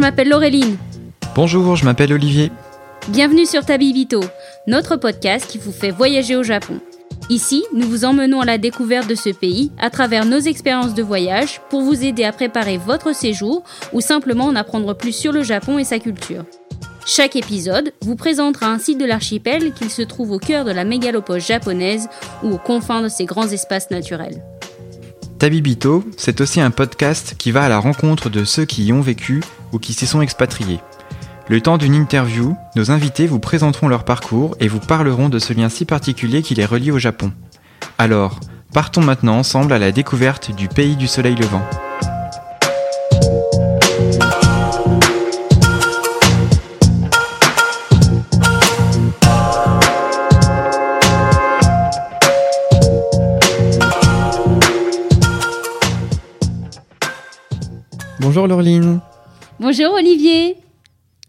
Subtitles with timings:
[0.00, 0.76] Bonjour, je m'appelle Laureline.
[1.34, 2.50] Bonjour, je m'appelle Olivier.
[3.08, 4.22] Bienvenue sur Tabibito,
[4.66, 6.80] notre podcast qui vous fait voyager au Japon.
[7.28, 11.02] Ici, nous vous emmenons à la découverte de ce pays à travers nos expériences de
[11.02, 15.42] voyage pour vous aider à préparer votre séjour ou simplement en apprendre plus sur le
[15.42, 16.44] Japon et sa culture.
[17.04, 20.84] Chaque épisode vous présentera un site de l'archipel qu'il se trouve au cœur de la
[20.84, 22.08] mégalopole japonaise
[22.42, 24.42] ou aux confins de ses grands espaces naturels.
[25.40, 29.00] Tabibito, c'est aussi un podcast qui va à la rencontre de ceux qui y ont
[29.00, 30.80] vécu ou qui s'y sont expatriés.
[31.48, 35.54] Le temps d'une interview, nos invités vous présenteront leur parcours et vous parleront de ce
[35.54, 37.32] lien si particulier qui les relie au Japon.
[37.96, 38.38] Alors,
[38.74, 41.64] partons maintenant ensemble à la découverte du pays du soleil levant.
[58.30, 59.00] Bonjour Laureline.
[59.58, 60.54] Bonjour Olivier.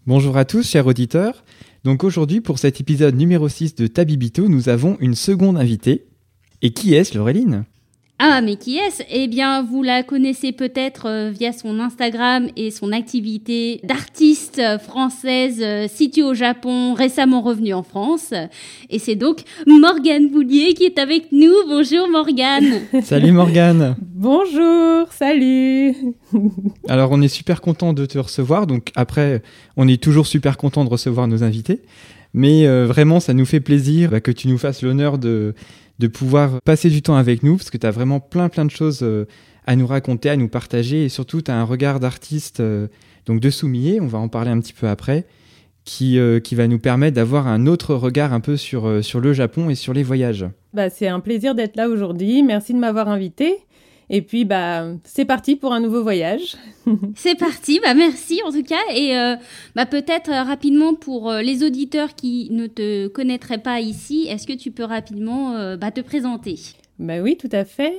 [0.06, 1.44] Bonjour à tous, chers auditeurs.
[1.84, 6.06] Donc aujourd'hui, pour cet épisode numéro 6 de Tabibito, nous avons une seconde invitée.
[6.62, 7.66] Et qui est-ce, Laureline?
[8.24, 9.02] Ah, mais qui est-ce?
[9.10, 15.60] Eh bien, vous la connaissez peut-être euh, via son Instagram et son activité d'artiste française
[15.64, 18.32] euh, située au Japon, récemment revenue en France.
[18.92, 21.52] Et c'est donc Morgane Boulier qui est avec nous.
[21.68, 22.82] Bonjour Morgane.
[23.04, 23.96] salut Morgane.
[24.00, 25.96] Bonjour, salut.
[26.88, 28.68] Alors, on est super content de te recevoir.
[28.68, 29.42] Donc après,
[29.78, 31.82] on est toujours super content de recevoir nos invités.
[32.36, 35.54] Mais euh, vraiment, ça nous fait plaisir bah, que tu nous fasses l'honneur de
[36.02, 38.72] de pouvoir passer du temps avec nous, parce que tu as vraiment plein plein de
[38.72, 39.26] choses euh,
[39.68, 42.88] à nous raconter, à nous partager, et surtout tu as un regard d'artiste, euh,
[43.28, 45.28] donc de Soumillé, on va en parler un petit peu après,
[45.86, 49.32] qui, euh, qui va nous permettre d'avoir un autre regard un peu sur, sur le
[49.32, 50.48] Japon et sur les voyages.
[50.74, 53.60] Bah, c'est un plaisir d'être là aujourd'hui, merci de m'avoir invité.
[54.14, 56.58] Et puis, bah, c'est parti pour un nouveau voyage.
[57.16, 58.94] c'est parti, bah, merci en tout cas.
[58.94, 59.38] Et euh,
[59.74, 64.46] bah, peut-être euh, rapidement pour euh, les auditeurs qui ne te connaîtraient pas ici, est-ce
[64.46, 66.60] que tu peux rapidement bah, te présenter?
[67.00, 67.94] Bah oui, tout à fait.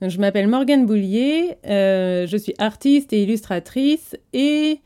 [0.00, 4.80] Je m'appelle Morgane Boulier, je suis artiste et illustratrice et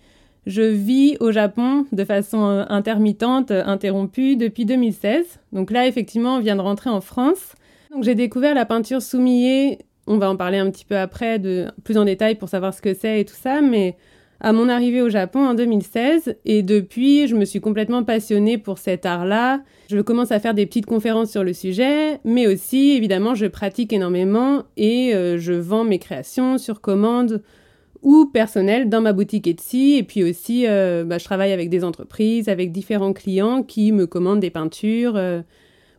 [0.45, 5.25] je vis au Japon de façon intermittente, interrompue depuis 2016.
[5.53, 7.55] Donc là, effectivement, on vient de rentrer en France.
[7.91, 11.67] Donc j'ai découvert la peinture soumillée on va en parler un petit peu après, de,
[11.85, 13.97] plus en détail pour savoir ce que c'est et tout ça, mais
[14.41, 18.79] à mon arrivée au Japon en 2016, et depuis, je me suis complètement passionnée pour
[18.79, 19.63] cet art-là.
[19.89, 23.93] Je commence à faire des petites conférences sur le sujet, mais aussi, évidemment, je pratique
[23.93, 27.43] énormément et euh, je vends mes créations sur commande
[28.03, 29.97] ou personnelles dans ma boutique Etsy.
[29.97, 34.07] Et puis aussi, euh, bah, je travaille avec des entreprises, avec différents clients qui me
[34.07, 35.17] commandent des peintures.
[35.17, 35.41] Euh,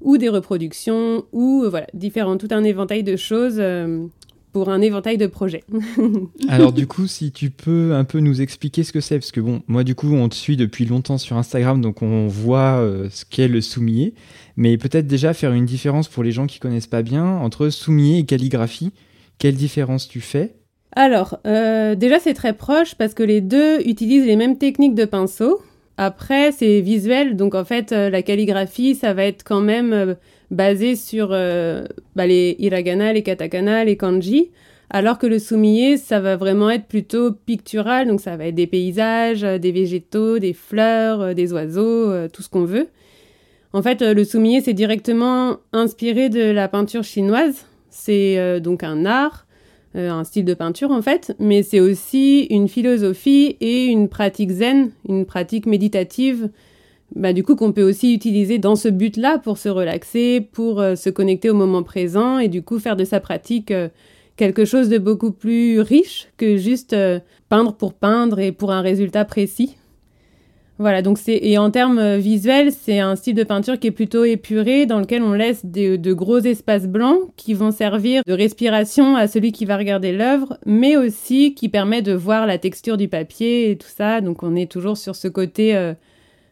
[0.01, 4.05] ou des reproductions, ou euh, voilà, différents, tout un éventail de choses euh,
[4.53, 5.63] pour un éventail de projets.
[6.49, 9.39] Alors du coup, si tu peux un peu nous expliquer ce que c'est, parce que
[9.39, 13.09] bon, moi du coup, on te suit depuis longtemps sur Instagram, donc on voit euh,
[13.11, 14.13] ce qu'est le soumier,
[14.55, 18.19] mais peut-être déjà faire une différence pour les gens qui connaissent pas bien entre soumier
[18.19, 18.91] et calligraphie.
[19.39, 20.55] Quelle différence tu fais?
[20.93, 25.61] Alors, déjà c'est très proche parce que les deux utilisent les mêmes techniques de pinceau.
[25.97, 30.13] Après, c'est visuel, donc en fait, euh, la calligraphie, ça va être quand même euh,
[30.51, 31.85] basé sur euh,
[32.15, 34.51] bah, les hiragana, les katakana, les kanji,
[34.91, 38.67] alors que le soumier, ça va vraiment être plutôt pictural, donc ça va être des
[38.67, 42.87] paysages, des végétaux, des fleurs, des oiseaux, tout ce qu'on veut.
[43.73, 47.65] En fait, le soumier, c'est directement inspiré de la peinture chinoise.
[47.89, 49.46] C'est donc un art
[49.97, 54.51] euh, un style de peinture en fait, mais c'est aussi une philosophie et une pratique
[54.51, 56.49] zen, une pratique méditative,
[57.15, 60.95] bah, du coup qu'on peut aussi utiliser dans ce but-là pour se relaxer, pour euh,
[60.95, 63.89] se connecter au moment présent et du coup faire de sa pratique euh,
[64.35, 66.95] quelque chose de beaucoup plus riche que juste
[67.49, 69.77] peindre pour peindre et pour un résultat précis.
[70.79, 73.91] Voilà, donc c'est et en termes euh, visuels, c'est un style de peinture qui est
[73.91, 79.15] plutôt épuré, dans lequel on laisse de gros espaces blancs qui vont servir de respiration
[79.15, 83.07] à celui qui va regarder l'œuvre, mais aussi qui permet de voir la texture du
[83.07, 84.21] papier et tout ça.
[84.21, 85.93] Donc on est toujours sur ce côté euh,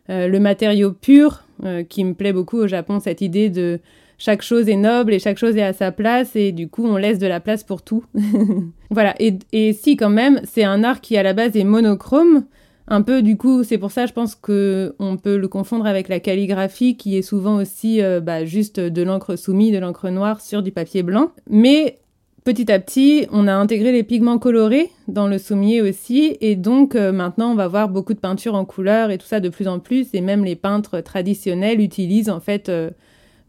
[0.09, 1.41] euh, le matériau pur
[1.87, 3.79] qui me plaît beaucoup au Japon, cette idée de
[4.17, 6.97] chaque chose est noble et chaque chose est à sa place et du coup on
[6.97, 8.03] laisse de la place pour tout.
[8.89, 12.43] voilà, et, et si quand même c'est un art qui à la base est monochrome
[12.87, 16.07] un peu du coup c'est pour ça je pense que on peut le confondre avec
[16.07, 20.41] la calligraphie qui est souvent aussi euh, bah, juste de l'encre soumise de l'encre noire
[20.41, 21.31] sur du papier blanc.
[21.49, 21.99] Mais
[22.43, 26.37] petit à petit on a intégré les pigments colorés dans le soumier aussi.
[26.41, 29.39] Et donc euh, maintenant on va voir beaucoup de peintures en couleur et tout ça
[29.39, 30.13] de plus en plus.
[30.13, 32.91] Et même les peintres traditionnels utilisent en fait euh,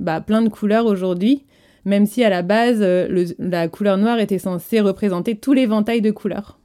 [0.01, 1.45] bah, plein de couleurs aujourd'hui.
[1.85, 2.81] Même si à la base
[3.39, 6.59] la couleur noire était censée représenter tout l'éventail de couleurs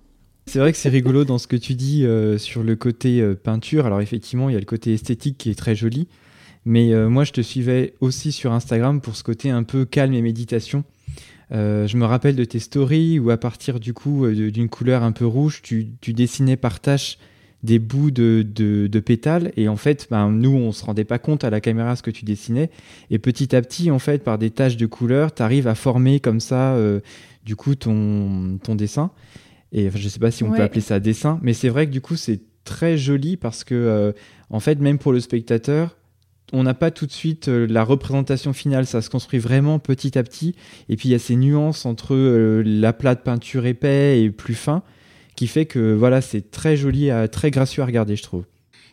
[0.46, 2.06] C'est vrai que c'est rigolo dans ce que tu dis
[2.38, 3.86] sur le côté peinture.
[3.86, 6.08] Alors effectivement, il y a le côté esthétique qui est très joli.
[6.66, 10.22] Mais moi, je te suivais aussi sur Instagram pour ce côté un peu calme et
[10.22, 10.84] méditation.
[11.52, 15.26] je me rappelle de tes stories où à partir du coup d'une couleur un peu
[15.26, 17.18] rouge, tu, dessinais par tâche
[17.64, 21.44] des bouts de, de, pétales et en fait ben, nous on se rendait pas compte
[21.44, 22.70] à la caméra ce que tu dessinais
[23.10, 26.20] et petit à petit en fait par des taches de couleur tu arrives à former
[26.20, 27.02] comme ça euh,
[27.46, 29.12] du coup ton, ton dessin
[29.72, 31.92] et enfin, je sais pas si on peut appeler ça dessin mais c'est vrai que
[31.92, 34.12] du coup c'est très joli parce que euh,
[34.50, 35.98] en fait même pour le spectateur
[36.54, 40.18] on n'a pas tout de suite euh, la représentation finale, ça se construit vraiment petit
[40.18, 40.54] à petit.
[40.90, 42.14] Et puis il y a ces nuances entre
[42.66, 44.84] l'aplat de peinture épais et plus fin
[45.38, 48.44] qui fait que voilà, c'est très joli, très gracieux à regarder, je trouve.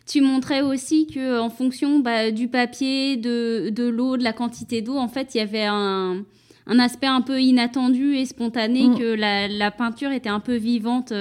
[0.07, 4.81] Tu montrais aussi que en fonction bah, du papier, de, de l'eau, de la quantité
[4.81, 6.23] d'eau, en fait, il y avait un,
[6.69, 8.97] un aspect un peu inattendu et spontané, mm.
[8.97, 11.11] que la, la, peinture était un peu vivante.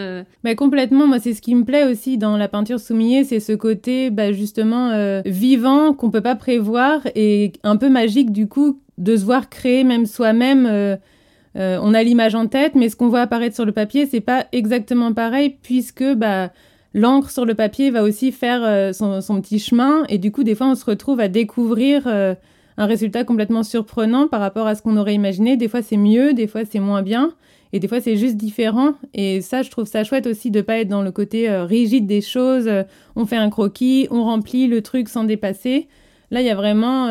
[0.45, 3.53] Mais complètement, moi c'est ce qui me plaît aussi dans la peinture soumignée, c'est ce
[3.53, 8.79] côté bah, justement euh, vivant qu'on peut pas prévoir et un peu magique du coup
[8.99, 10.67] de se voir créer même soi-même.
[10.67, 10.97] Euh,
[11.56, 14.21] euh, on a l'image en tête, mais ce qu'on voit apparaître sur le papier, c'est
[14.21, 16.51] pas exactement pareil puisque bah,
[16.94, 20.55] l'encre sur le papier va aussi faire euh, son, petit chemin et du coup, des
[20.55, 22.03] fois, on se retrouve à découvrir
[22.79, 25.59] un résultat complètement surprenant par rapport à ce qu'on aurait imaginé.
[25.59, 27.35] Des fois, c'est mieux, des fois, c'est moins bien.
[27.75, 28.95] Et des fois, c'est juste différent.
[29.13, 32.23] Et ça, je trouve ça chouette aussi de pas être dans le côté rigide des
[32.23, 32.71] choses.
[33.15, 35.89] on fait un croquis, on remplit le truc sans dépasser.
[36.31, 37.11] Là, il y a vraiment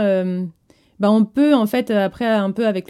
[0.99, 2.87] bah, on peut en fait euh, après un peu avec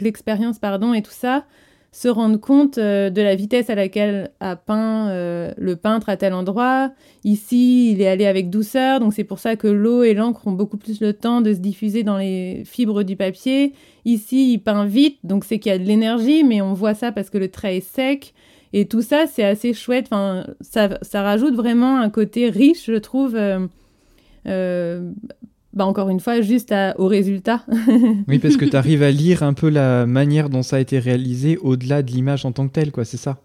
[0.00, 1.44] l'expérience pardon et tout ça
[1.94, 6.16] se rendre compte euh, de la vitesse à laquelle a peint euh, le peintre à
[6.16, 6.90] tel endroit.
[7.22, 10.52] Ici, il est allé avec douceur, donc c'est pour ça que l'eau et l'encre ont
[10.52, 13.74] beaucoup plus le temps de se diffuser dans les fibres du papier.
[14.06, 17.12] Ici, il peint vite, donc c'est qu'il y a de l'énergie, mais on voit ça
[17.12, 18.32] parce que le trait est sec.
[18.72, 20.06] Et tout ça, c'est assez chouette.
[20.10, 23.36] Enfin, ça, ça, rajoute vraiment un côté riche, je trouve,
[25.72, 27.64] bah encore une fois, juste au résultat.
[28.28, 30.98] oui, parce que tu arrives à lire un peu la manière dont ça a été
[30.98, 33.38] réalisé au-delà de l'image en tant que telle, quoi, c'est ça?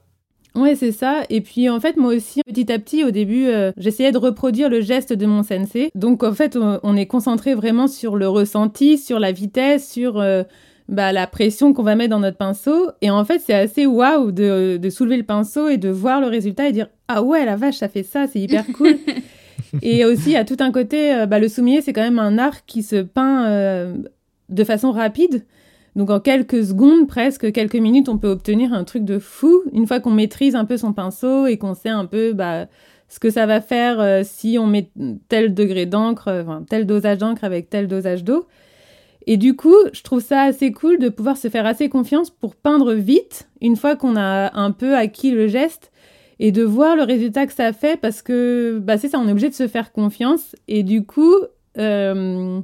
[0.57, 1.23] Ouais, c'est ça.
[1.29, 4.69] Et puis en fait, moi aussi, petit à petit, au début, euh, j'essayais de reproduire
[4.69, 5.91] le geste de mon sensei.
[5.93, 10.43] Donc en fait, on, est concentré vraiment sur le ressenti, sur la vitesse, sur euh,
[10.89, 12.89] bah, la pression qu'on va mettre dans notre pinceau.
[13.01, 16.27] Et en fait, c'est assez waouh de, de soulever le pinceau et de voir le
[16.27, 18.97] résultat et dire Ah ouais, la vache, ça fait ça, c'est hyper cool.
[19.81, 22.65] et aussi, à tout un côté, euh, bah, le soumier, c'est quand même un art
[22.65, 23.95] qui se peint euh,
[24.49, 25.45] de façon rapide.
[25.95, 29.63] Donc en quelques secondes, presque quelques minutes, on peut obtenir un truc de fou.
[29.73, 32.67] Une fois qu'on maîtrise un peu son pinceau et qu'on sait un peu bah,
[33.09, 34.91] ce que ça va faire euh, si on met
[35.27, 38.47] tel degré d'encre, tel dosage d'encre avec tel dosage d'eau.
[39.29, 42.55] Et du coup, je trouve ça assez cool de pouvoir se faire assez confiance pour
[42.55, 45.91] peindre vite, une fois qu'on a un peu acquis le geste,
[46.39, 49.31] et de voir le résultat que ça fait parce que bah, c'est ça, on est
[49.31, 51.35] obligé de se faire confiance et du coup,
[51.77, 52.59] euh,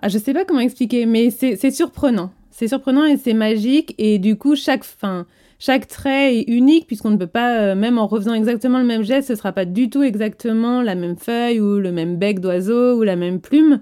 [0.00, 2.30] ah, je sais pas comment expliquer, mais c'est surprenant.
[2.50, 5.26] C'est surprenant et c'est magique et du coup, chaque fin,
[5.58, 9.02] chaque trait est unique puisqu'on ne peut pas, euh, même en refaisant exactement le même
[9.02, 12.98] geste, ce sera pas du tout exactement la même feuille ou le même bec d'oiseau
[12.98, 13.80] ou la même plume.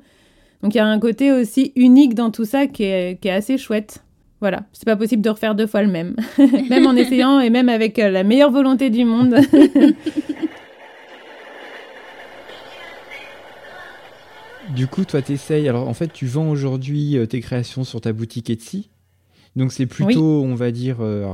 [0.63, 3.33] Donc il y a un côté aussi unique dans tout ça qui est, qui est
[3.33, 4.03] assez chouette.
[4.47, 6.15] Voilà, c'est pas possible de refaire deux fois le même,
[6.71, 9.35] même en essayant et même avec euh, la meilleure volonté du monde.
[14.69, 15.69] du coup, toi, t'essayes.
[15.69, 18.89] Alors, en fait, tu vends aujourd'hui euh, tes créations sur ta boutique Etsy.
[19.57, 21.33] Donc c'est plutôt, on va dire, euh,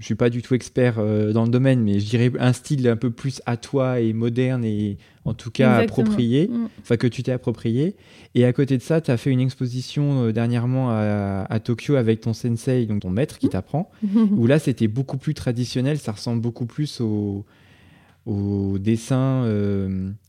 [0.00, 2.86] je suis pas du tout expert euh, dans le domaine, mais je dirais un style
[2.88, 6.68] un peu plus à toi et moderne et en tout cas approprié, mm.
[6.82, 7.94] enfin que tu t'es approprié.
[8.34, 12.22] Et à côté de ça, tu as fait une exposition euh, dernièrement à, Tokyo avec
[12.22, 13.50] ton sensei, donc ton maître qui mm.
[13.50, 13.90] t'apprend,
[14.36, 17.44] où là c'était beaucoup plus traditionnel, ça ressemble beaucoup plus au,
[18.26, 19.46] au dessin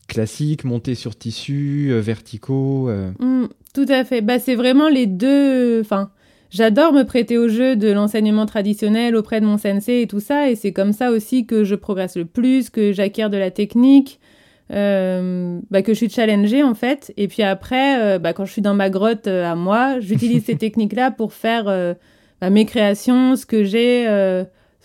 [0.06, 2.88] classique, monté sur tissu, verticaux.
[3.18, 4.20] Mm, tout à fait.
[4.20, 5.80] Bah, c'est vraiment les deux.
[5.80, 6.12] Enfin,
[6.52, 10.50] J'adore me prêter au jeu de l'enseignement traditionnel auprès de mon sensei et tout ça,
[10.50, 14.20] et c'est comme ça aussi que je progresse le plus, que j'acquiers de la technique,
[14.70, 17.14] euh, bah, que je suis challengée en fait.
[17.16, 20.44] Et puis après, euh, bah, quand je suis dans ma grotte euh, à moi, j'utilise
[20.44, 21.64] ces techniques-là pour faire
[22.42, 24.04] bah, mes créations, ce que j'ai,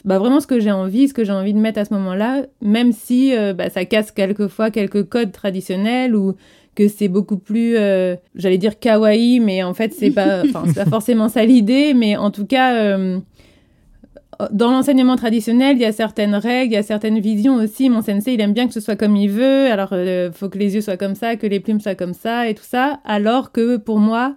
[0.06, 2.44] bah, vraiment ce que j'ai envie, ce que j'ai envie de mettre à ce moment-là,
[2.62, 6.38] même si bah, ça casse quelquefois quelques codes traditionnels ou
[6.78, 10.44] que c'est beaucoup plus, euh, j'allais dire kawaii, mais en fait, c'est pas,
[10.76, 13.20] pas forcément ça l'idée, mais en tout cas, euh,
[14.52, 17.90] dans l'enseignement traditionnel, il y a certaines règles, il y a certaines visions aussi.
[17.90, 20.50] Mon sensei, il aime bien que ce soit comme il veut, alors il euh, faut
[20.50, 23.00] que les yeux soient comme ça, que les plumes soient comme ça et tout ça,
[23.06, 24.36] alors que pour moi,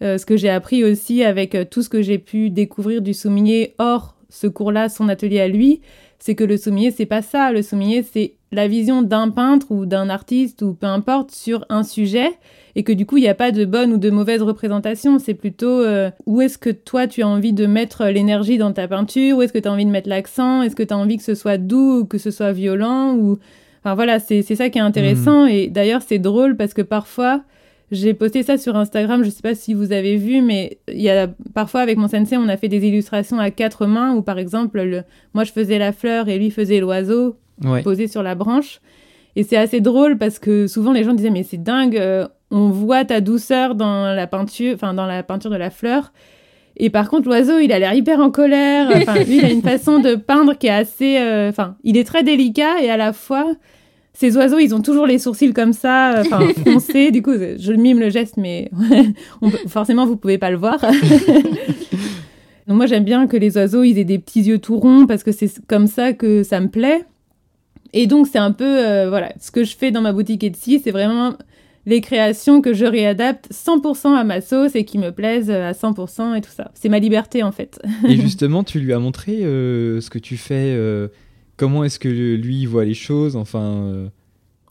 [0.00, 4.16] ce que j'ai appris aussi avec tout ce que j'ai pu découvrir du soumier hors
[4.30, 5.80] ce cours-là, son atelier à lui,
[6.18, 7.52] c'est que le sommier, c'est pas ça.
[7.52, 11.82] Le sommier, c'est la vision d'un peintre ou d'un artiste ou peu importe sur un
[11.82, 12.30] sujet
[12.76, 15.18] et que du coup, il n'y a pas de bonne ou de mauvaise représentation.
[15.18, 18.88] C'est plutôt euh, où est-ce que toi, tu as envie de mettre l'énergie dans ta
[18.88, 21.16] peinture, où est-ce que tu as envie de mettre l'accent, est-ce que tu as envie
[21.16, 23.38] que ce soit doux ou que ce soit violent ou...
[23.84, 25.46] Enfin voilà, c'est ça qui est intéressant.
[25.46, 25.48] Mmh.
[25.48, 27.42] Et d'ailleurs, c'est drôle parce que parfois,
[27.90, 31.10] j'ai posté ça sur Instagram, je sais pas si vous avez vu, mais il y
[31.10, 34.38] a parfois avec mon sensei, on a fait des illustrations à quatre mains où par
[34.38, 35.02] exemple, le,
[35.34, 37.36] moi je faisais la fleur et lui faisait l'oiseau
[37.82, 38.80] posé sur la branche.
[39.34, 42.68] Et c'est assez drôle parce que souvent les gens disaient mais c'est dingue, euh, on
[42.68, 46.12] voit ta douceur dans la peinture, enfin dans la peinture de la fleur.
[46.76, 48.90] Et par contre, l'oiseau, il a l'air hyper en colère.
[48.96, 51.18] Enfin, lui, il a une façon de peindre qui est assez.
[51.18, 53.54] Euh, enfin, il est très délicat et à la fois,
[54.12, 57.10] ces oiseaux, ils ont toujours les sourcils comme ça, euh, enfin foncés.
[57.10, 58.70] du coup, je mime le geste, mais
[59.68, 60.80] forcément, vous pouvez pas le voir.
[62.66, 65.22] Donc moi, j'aime bien que les oiseaux, ils aient des petits yeux tout ronds parce
[65.22, 67.04] que c'est comme ça que ça me plaît.
[67.92, 70.80] Et donc, c'est un peu, euh, voilà, ce que je fais dans ma boutique Etsy,
[70.82, 71.34] c'est vraiment
[71.84, 76.36] les créations que je réadapte 100% à ma sauce et qui me plaisent à 100%
[76.36, 76.70] et tout ça.
[76.74, 77.80] C'est ma liberté, en fait.
[78.08, 80.76] et justement, tu lui as montré euh, ce que tu fais
[81.56, 83.60] Comment est-ce que lui voit les choses Enfin.
[83.60, 84.08] Euh,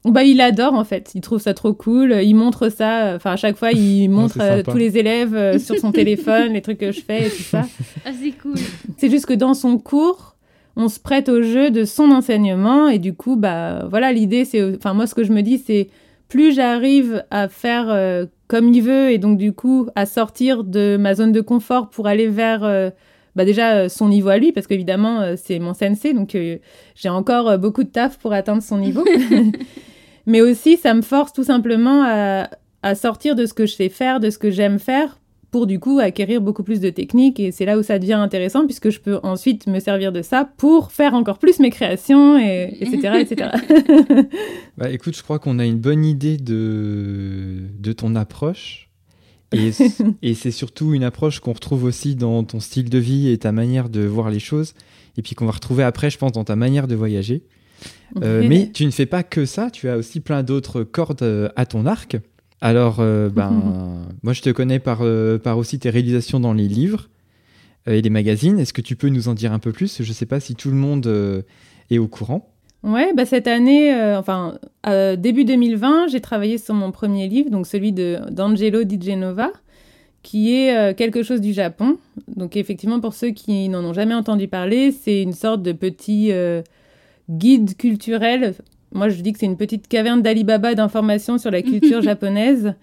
[0.04, 3.36] bah, il adore en fait, il trouve ça trop cool, il montre ça, enfin à
[3.38, 6.92] chaque fois il montre euh, tous les élèves euh, sur son téléphone, les trucs que
[6.92, 7.68] je fais et tout ça.
[8.04, 8.56] Ah c'est cool.
[8.98, 10.30] C'est juste que dans son cours,
[10.75, 14.75] on se prête au jeu de son enseignement et du coup bah voilà l'idée c'est,
[14.75, 15.90] enfin moi ce que je me dis c'est
[16.28, 21.13] plus j'arrive à faire comme il veut et donc du coup à sortir de ma
[21.13, 22.92] zone de confort pour aller vers
[23.36, 26.58] bah déjà euh, son niveau à lui, parce qu'évidemment, euh, c'est mon sensei, donc euh,
[26.96, 29.06] j'ai encore beaucoup de taf pour atteindre son niveau.
[30.25, 32.50] Mais aussi, ça me force tout simplement à,
[32.84, 35.20] à, sortir de ce que je sais faire, de ce que j'aime faire,
[35.51, 37.39] pour du coup acquérir beaucoup plus de techniques.
[37.39, 40.50] Et c'est là où ça devient intéressant, puisque je peux ensuite me servir de ça
[40.58, 43.20] pour faire encore plus mes créations, et, etc.
[43.20, 43.50] etc.
[44.77, 48.88] bah, écoute, je crois qu'on a une bonne idée de, de ton approche.
[50.22, 53.51] Et, c'est surtout une approche qu'on retrouve aussi dans ton style de vie et ta
[53.51, 54.74] manière de voir les choses,
[55.17, 57.43] et puis qu'on va retrouver après, je pense, dans ta manière de voyager.
[58.24, 61.50] Euh, mais tu ne fais pas que ça, tu as aussi plein d'autres cordes euh,
[61.55, 62.17] à ton arc.
[62.62, 65.01] Alors, euh, ben, moi, je te connais par,
[65.44, 67.10] par aussi tes réalisations dans les livres
[67.88, 68.60] et les magazines.
[68.60, 70.01] Est-ce que tu peux nous en dire un peu plus?
[70.01, 71.44] Je ne sais pas si tout le monde
[71.89, 72.51] est au courant.
[72.84, 77.51] Ouais, bah cette année, euh, enfin euh, début 2020, j'ai travaillé sur mon premier livre,
[77.51, 79.51] donc celui de d'Angelo Di Genova,
[80.24, 81.98] qui est euh, quelque chose du Japon.
[82.27, 86.32] Donc effectivement, pour ceux qui n'en ont jamais entendu parler, c'est une sorte de petit
[87.30, 88.56] guide culturel.
[88.93, 92.74] Moi, je dis que c'est une petite caverne d'Alibaba d'informations sur la culture japonaise.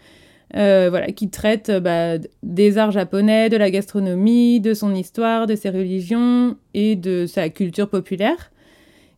[0.53, 5.71] voilà, qui traite bah, des arts japonais, de la gastronomie, de son histoire, de ses
[5.71, 8.51] religions et de sa culture populaire.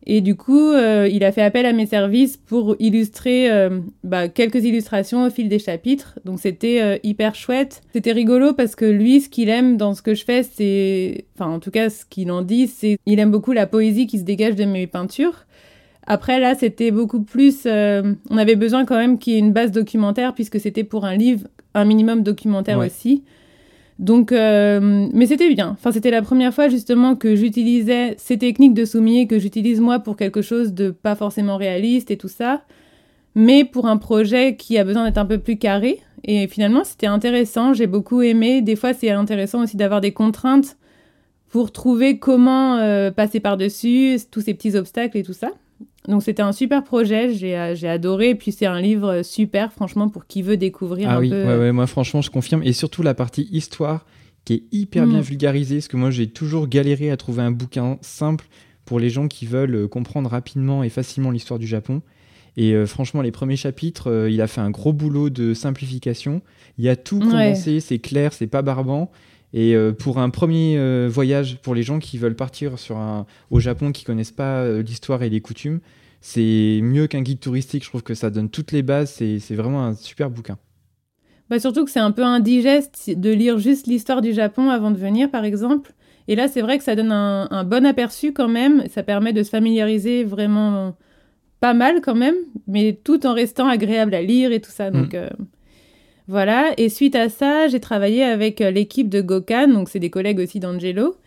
[0.05, 4.29] Et du coup, euh, il a fait appel à mes services pour illustrer euh, bah,
[4.29, 6.19] quelques illustrations au fil des chapitres.
[6.25, 7.81] Donc c'était euh, hyper chouette.
[7.93, 11.25] C'était rigolo parce que lui, ce qu'il aime dans ce que je fais, c'est...
[11.35, 12.97] Enfin, en tout cas, ce qu'il en dit, c'est...
[13.05, 15.45] Il aime beaucoup la poésie qui se dégage de mes peintures.
[16.13, 17.65] Après, là, c'était beaucoup plus...
[17.65, 21.15] on avait besoin quand même qu'il y ait une base documentaire puisque c'était pour un
[21.15, 23.23] livre, un minimum documentaire aussi.
[23.97, 25.69] Donc, euh, mais c'était bien.
[25.69, 29.99] Enfin, c'était la première fois justement que j'utilisais ces techniques de soumier que j'utilise moi
[29.99, 32.63] pour quelque chose de pas forcément réaliste et tout ça,
[33.35, 35.99] mais pour un projet qui a besoin d'être un peu plus carré.
[36.23, 37.73] Et finalement, c'était intéressant.
[37.73, 38.61] J'ai beaucoup aimé.
[38.61, 40.77] Des fois, c'est intéressant aussi d'avoir des contraintes
[41.49, 45.51] pour trouver comment euh, passer par-dessus tous ces petits obstacles et tout ça.
[46.07, 48.29] Donc c'était un super projet, j'ai, euh, j'ai adoré.
[48.29, 51.43] Et puis c'est un livre super, franchement, pour qui veut découvrir ah un oui, peu.
[51.43, 52.63] Ouais, ouais, moi franchement, je confirme.
[52.63, 54.05] Et surtout la partie histoire
[54.45, 55.23] qui est hyper bien mm.
[55.23, 58.45] vulgarisée, parce que moi j'ai toujours galéré à trouver un bouquin simple
[58.85, 62.01] pour les gens qui veulent euh, comprendre rapidement et facilement l'histoire du Japon.
[62.57, 66.41] Et euh, franchement, les premiers chapitres, il a fait un gros boulot de simplification.
[66.77, 69.11] Il y a tout condensé, c'est clair, c'est pas barbant.
[69.53, 73.91] Et pour un premier voyage, pour les gens qui veulent partir sur un, au Japon,
[73.91, 75.81] qui connaissent pas l'histoire et les coutumes,
[76.21, 77.83] c'est mieux qu'un guide touristique.
[77.83, 79.11] Je trouve que ça donne toutes les bases.
[79.11, 80.57] C'est vraiment un super bouquin.
[81.49, 84.97] Bah surtout que c'est un peu indigeste de lire juste l'histoire du Japon avant de
[84.97, 85.91] venir, par exemple.
[86.29, 88.87] Et là, c'est vrai que ça donne un, bon aperçu quand même.
[88.87, 90.95] Ça permet de se familiariser vraiment
[91.59, 92.35] pas mal quand même,
[92.67, 94.91] mais tout en restant agréable à lire et tout ça.
[94.91, 95.17] Donc mm.
[95.17, 95.29] euh,
[96.31, 96.71] voilà.
[96.77, 100.39] Et suite à ça, j'ai travaillé avec euh, l'équipe de Gokan, donc c'est des collègues
[100.39, 101.17] aussi d'Angelo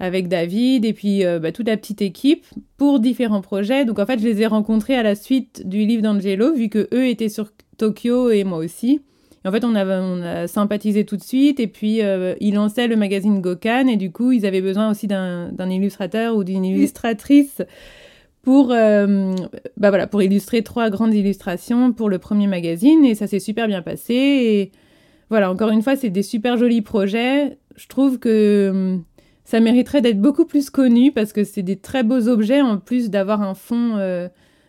[0.00, 2.44] avec David et puis euh, bah, toute la petite équipe
[2.76, 3.86] pour différents projets.
[3.86, 6.88] Donc en fait, je les ai rencontrés à la suite du livre d'Angelo, vu que
[6.92, 9.00] eux étaient sur Tokyo et moi aussi.
[9.46, 11.58] en fait, on a, on a sympathisé tout de suite.
[11.58, 13.86] Et puis, euh, ils lançaient le magazine Gokan.
[13.86, 17.62] Et du coup, ils avaient besoin aussi d'un illustrateur ou d'une illustratrice
[18.42, 19.34] pour, euh,
[19.76, 23.04] bah voilà, pour illustrer trois grandes illustrations pour le premier magazine.
[23.04, 24.14] Et ça s'est super bien passé.
[24.14, 24.72] Et
[25.28, 27.58] voilà, encore une fois, c'est des super jolis projets.
[27.76, 29.04] Je trouve que hum,
[29.44, 33.10] ça mériterait d'être beaucoup plus connu parce que c'est des très beaux objets en plus
[33.10, 34.28] d'avoir un fond euh,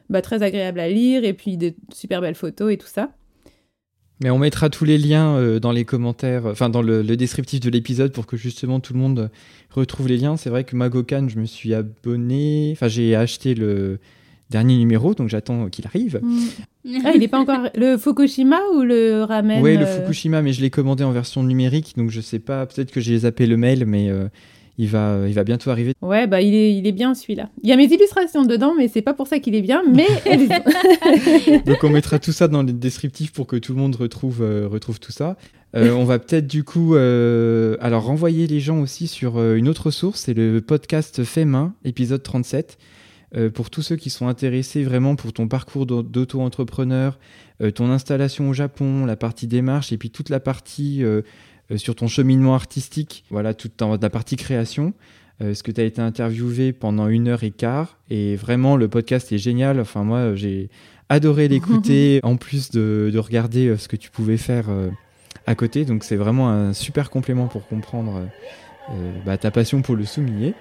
[0.10, 3.12] bah, très agréable à lire et puis de super belles photos et tout ça.
[4.22, 7.70] Mais on mettra tous les liens euh, dans les commentaires, enfin dans le, descriptif de
[7.70, 9.32] l'épisode pour que justement tout le monde
[9.72, 10.38] retrouve les liens.
[10.38, 14.00] C'est vrai que Magokan, je me suis abonné, enfin j'ai acheté le
[14.52, 16.20] dernier numéro, donc j'attends qu'il arrive.
[16.22, 16.40] Mm.
[17.06, 20.54] Ah, il n'est pas encore le Fukushima ou le ramen Oui, le euh Fukushima, mais
[20.54, 23.58] je l'ai commandé en version numérique, donc je sais pas, peut-être que j'ai zappé le
[23.58, 24.28] mail, mais euh,
[24.78, 25.94] il va, il va bientôt arriver.
[26.02, 27.50] Ouais, bah il est, il est bien celui-là.
[27.64, 30.08] Il y a mes illustrations dedans, mais c'est pas pour ça qu'il est bien, mais
[31.66, 34.68] Donc on mettra tout ça dans les descriptifs pour que tout le monde retrouve, euh,
[34.68, 35.38] retrouve tout ça.
[35.76, 39.90] Euh, on va peut-être du coup, euh, alors renvoyer les gens aussi sur une autre
[39.90, 42.78] source, c'est le podcast Fait main, épisode 37.
[43.54, 47.18] pour tous ceux qui sont intéressés vraiment pour ton parcours d'auto-entrepreneur,
[47.74, 51.06] ton installation au Japon, la partie démarche et puis toute la partie
[51.78, 54.94] sur ton cheminement artistique, voilà, toute la partie création.
[55.42, 57.98] Euh, ce que tu as été interviewé pendant une heure et quart?
[58.10, 59.80] Et vraiment, le podcast est génial.
[59.80, 60.70] Enfin, moi, j'ai
[61.10, 64.66] adoré l'écouter, en plus de, regarder euh, ce que tu pouvais faire
[65.48, 65.86] à côté.
[65.86, 68.28] Donc, c'est vraiment un super complément pour comprendre
[69.26, 70.54] bah, ta passion pour le souligner.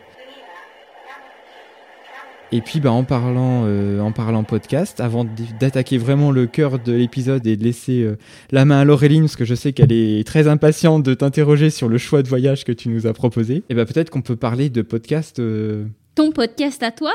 [2.52, 5.25] Et puis, bah, en, parlant, euh, en parlant podcast, avant
[5.61, 8.16] d'attaquer vraiment le cœur de l'épisode et de laisser euh,
[8.50, 11.89] la main à Laureline, parce que je sais qu'elle est très impatiente de t'interroger sur
[11.89, 14.36] le choix de voyage que tu nous as proposé, et eh bah, peut-être qu'on peut
[14.36, 15.39] parler de podcast.
[15.39, 15.84] Euh,
[16.17, 17.13] Ton podcast à toi?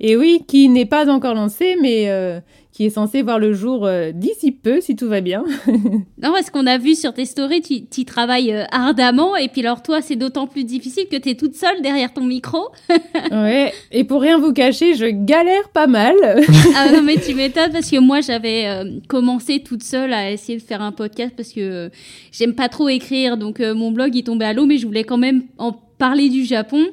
[0.00, 2.42] Et oui, qui n'est pas encore lancé, mais
[2.76, 5.44] qui est censé voir le jour euh, d'ici peu, si tout va bien.
[5.66, 9.62] non, parce qu'on a vu sur tes stories, tu, tu travailles euh, ardemment, et puis
[9.62, 12.68] alors toi, c'est d'autant plus difficile que tu es toute seule derrière ton micro.
[13.32, 16.14] ouais, et pour rien vous cacher, je galère pas mal.
[16.76, 20.58] ah non, mais tu m'étonnes, parce que moi, j'avais euh, commencé toute seule à essayer
[20.58, 21.90] de faire un podcast, parce que
[22.30, 25.16] j'aime pas trop écrire, donc mon blog, il tombait à l'eau, mais je voulais quand
[25.16, 26.84] même en parler du Japon.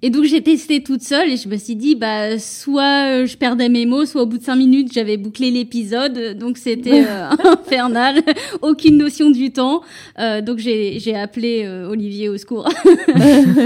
[0.00, 3.36] Et donc j'ai testé toute seule et je me suis dit bah soit euh, je
[3.36, 7.30] perdais mes mots, soit au bout de cinq minutes j'avais bouclé l'épisode, donc c'était euh,
[7.44, 8.22] infernal,
[8.62, 9.82] aucune notion du temps.
[10.20, 12.68] Euh, donc j'ai j'ai appelé euh, Olivier au secours.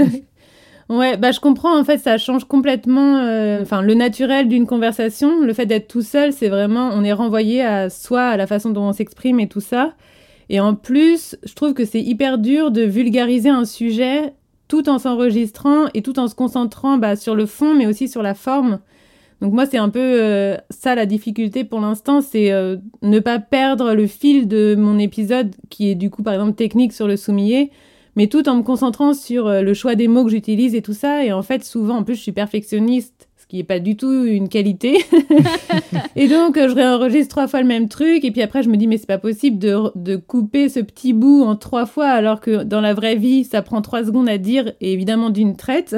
[0.89, 3.17] ouais, bah je comprends en fait ça change complètement,
[3.61, 7.61] enfin le naturel d'une conversation, le fait d'être tout seul, c'est vraiment on est renvoyé
[7.61, 9.93] à soi, à la façon dont on s'exprime et tout ça.
[10.49, 14.33] Et en plus, je trouve que c'est hyper dur de vulgariser un sujet
[14.73, 18.23] tout en s'enregistrant et tout en se concentrant bah, sur le fond, mais aussi sur
[18.23, 18.79] la forme.
[19.39, 23.37] Donc moi, c'est un peu euh, ça la difficulté pour l'instant, c'est euh, ne pas
[23.37, 27.17] perdre le fil de mon épisode, qui est du coup par exemple technique sur le
[27.17, 27.69] soumier,
[28.15, 30.93] mais tout en me concentrant sur euh, le choix des mots que j'utilise et tout
[30.93, 31.23] ça.
[31.23, 34.49] Et en fait, souvent, en plus, je suis perfectionniste qui est pas du tout une
[34.49, 35.03] qualité.
[36.15, 38.23] et donc, je réenregistre trois fois le même truc.
[38.23, 41.13] Et puis après, je me dis, mais c'est pas possible de, de, couper ce petit
[41.13, 44.37] bout en trois fois, alors que dans la vraie vie, ça prend trois secondes à
[44.37, 45.95] dire, et évidemment d'une traite.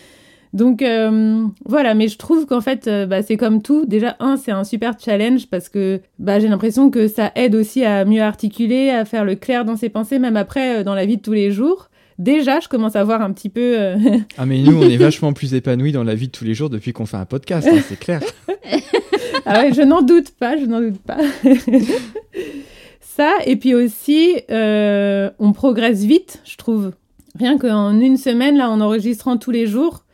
[0.52, 3.84] donc euh, voilà, mais je trouve qu'en fait, euh, bah, c'est comme tout.
[3.86, 7.84] Déjà, un, c'est un super challenge parce que bah, j'ai l'impression que ça aide aussi
[7.84, 11.06] à mieux articuler, à faire le clair dans ses pensées, même après, euh, dans la
[11.06, 13.78] vie de tous les jours déjà, je commence à voir un petit peu.
[13.78, 13.96] Euh,
[14.38, 16.70] ah, mais nous, on est vachement plus épanouis dans la vie de tous les jours
[16.70, 18.20] depuis qu'on fait un podcast, hein, c'est clair.
[19.46, 21.18] ah ouais, je n'en doute pas, je n'en doute pas.
[23.00, 26.92] Ça, et puis aussi, euh, on progresse vite, je trouve.
[27.38, 30.04] Rien qu'en une semaine, là, en enregistrant tous les jours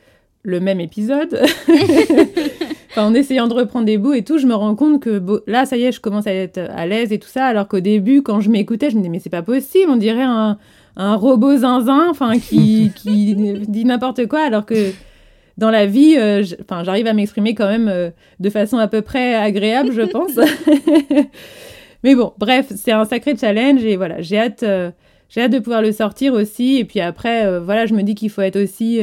[0.43, 1.39] le même épisode,
[2.91, 5.67] enfin, en essayant de reprendre des bouts et tout, je me rends compte que là,
[5.67, 8.23] ça y est, je commence à être à l'aise et tout ça, alors qu'au début,
[8.23, 10.57] quand je m'écoutais, je me disais, mais c'est pas possible, on dirait un,
[11.01, 14.93] un robot zinzin, enfin qui, qui dit n'importe quoi, alors que
[15.57, 16.43] dans la vie, euh,
[16.85, 20.33] j'arrive à m'exprimer quand même euh, de façon à peu près agréable, je pense.
[22.05, 24.91] Mais bon, bref, c'est un sacré challenge et voilà, j'ai hâte, euh,
[25.29, 26.79] j'ai hâte de pouvoir le sortir aussi.
[26.79, 29.01] Et puis après, voilà, je me dis qu'il faut être aussi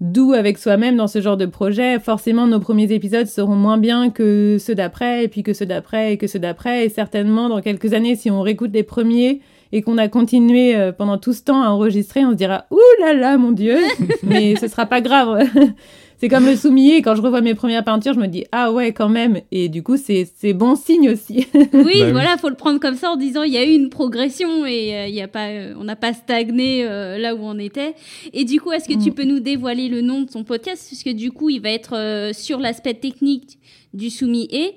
[0.00, 1.98] doux avec soi-même dans ce genre de projet.
[1.98, 6.14] Forcément, nos premiers épisodes seront moins bien que ceux d'après, et puis que ceux d'après,
[6.14, 6.86] et que ceux d'après.
[6.86, 9.40] Et certainement, dans quelques années, si on réécoute les premiers,
[9.72, 12.78] et qu'on a continué euh, pendant tout ce temps à enregistrer, on se dira ouh
[13.00, 13.78] là là mon dieu,
[14.22, 15.48] mais ce sera pas grave.
[16.18, 18.92] c'est comme le soumier, quand je revois mes premières peintures, je me dis ah ouais
[18.92, 21.46] quand même, et du coup c'est bon signe aussi.
[21.72, 23.88] oui, bah voilà, faut le prendre comme ça en disant il y a eu une
[23.88, 27.58] progression et euh, il y a pas, euh, on n'a pas stagné là où on
[27.58, 27.94] était.
[28.34, 29.14] Et du coup, est-ce que tu mm.
[29.14, 32.58] peux nous dévoiler le nom de ton podcast, puisque du coup il va être sur
[32.58, 33.58] l'aspect technique
[33.94, 34.74] du soumis et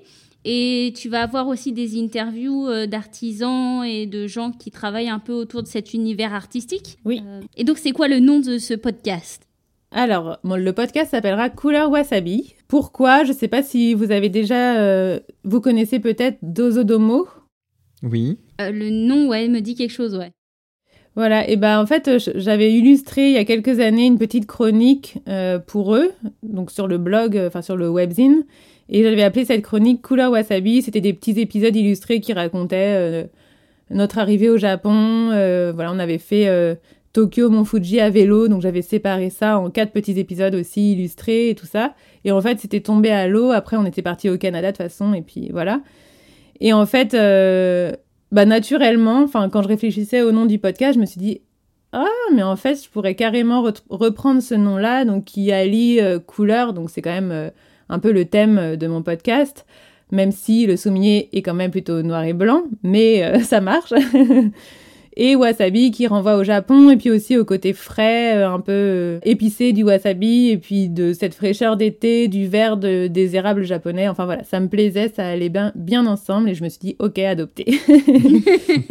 [0.48, 5.18] Et tu vas avoir aussi des interviews euh, d'artisans et de gens qui travaillent un
[5.18, 7.00] peu autour de cet univers artistique.
[7.04, 7.22] Oui.
[7.26, 9.42] Euh, et donc, c'est quoi le nom de ce podcast?
[9.90, 12.54] Alors, bon, le podcast s'appellera Couleur Wasabi.
[12.68, 13.24] Pourquoi?
[13.24, 14.78] Je ne sais pas si vous avez déjà...
[14.80, 17.28] euh, vous connaissez peut-être Dozodomo
[18.04, 18.38] Oui.
[18.62, 20.32] Euh, Le nom, ouais, me dit quelque chose, ouais.
[21.16, 25.20] Voilà, et ben en fait, j'avais illustré il y a quelques années une petite chronique
[25.30, 26.12] euh, pour eux,
[26.44, 28.44] donc sur le blog, enfin sur le webzine,
[28.89, 30.82] et j'avais appelé cette chronique Couleur Wasabi.
[30.82, 33.24] C'était des petits épisodes illustrés qui racontaient euh,
[33.89, 35.32] notre arrivée au Japon.
[35.32, 36.76] euh, voilà, on avait fait euh,
[37.13, 41.50] Tokyo, Mont Fuji à vélo, donc j'avais séparé ça en quatre petits épisodes aussi illustrés
[41.50, 41.95] et tout ça.
[42.26, 43.52] Et en fait, c'était tombé à l'eau.
[43.52, 45.82] Après, on était parti au Canada de toute façon, et puis voilà.
[46.62, 47.13] Et en fait,
[48.32, 51.41] bah naturellement, quand je réfléchissais au nom du podcast, je me suis dit
[51.91, 56.89] ah mais en fait je pourrais carrément reprendre ce nom-là, donc qui allie couleur, donc
[56.89, 57.52] c'est quand même
[57.89, 59.65] un peu le thème euh, de mon podcast,
[60.12, 63.93] même si le soumier est quand même plutôt noir et blanc, mais euh, ça marche.
[65.17, 69.19] Et wasabi qui renvoie au Japon et puis aussi au côté frais, euh, un peu
[69.24, 74.10] épicé du wasabi et puis de cette fraîcheur d'été, du vert de- des érables japonais.
[74.10, 76.95] Enfin voilà, ça me plaisait, ça allait bien, bien ensemble et je me suis dit
[77.00, 77.80] ok, adopté.